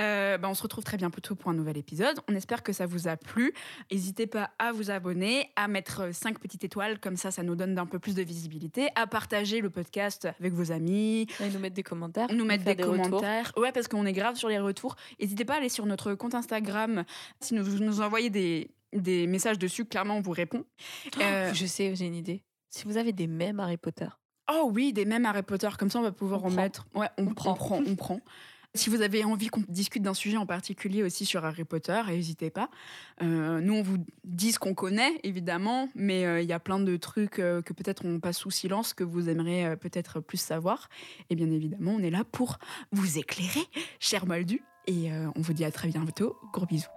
[0.00, 2.18] Euh, bah, on se retrouve très bientôt pour un nouvel épisode.
[2.28, 3.54] On espère que ça vous a plu.
[3.92, 7.78] N'hésitez pas à vous abonner, à mettre 5 petites étoiles, comme ça, ça nous donne
[7.78, 11.28] un peu plus de visibilité, à partager le podcast avec vos amis.
[11.40, 12.26] Et nous mettre des commentaires.
[12.32, 12.96] Nous mettre des, retours.
[13.04, 13.52] commentaires.
[13.56, 14.96] Ouais, parce qu'on est grave sur les retours.
[15.20, 17.04] N'hésitez pas à aller sur notre compte Instagram.
[17.40, 20.64] Si vous nous envoyez des, des messages dessus, clairement, on vous répond.
[21.20, 22.42] Euh, Je sais, j'ai une idée.
[22.70, 24.08] Si vous avez des mèmes Harry Potter,
[24.48, 26.62] Oh oui, des mêmes Harry Potter, comme ça on va pouvoir On en prend.
[26.62, 26.86] mettre.
[26.94, 27.52] Ouais, on, On prend.
[27.52, 28.20] on prend, on prend.
[28.74, 32.50] Si vous avez envie qu'on discute d'un sujet en particulier aussi sur Harry Potter, n'hésitez
[32.50, 32.70] pas.
[33.22, 36.78] Euh, nous, on vous dit ce qu'on connaît, évidemment, mais euh, il y a plein
[36.78, 40.88] de trucs euh, que peut-être on passe sous silence, que vous aimeriez peut-être plus savoir.
[41.30, 42.58] Et bien évidemment, on est là pour
[42.92, 43.64] vous éclairer,
[44.00, 44.62] cher Moldu.
[44.88, 46.36] Et on vous dit à très bientôt.
[46.52, 46.95] Gros bisous.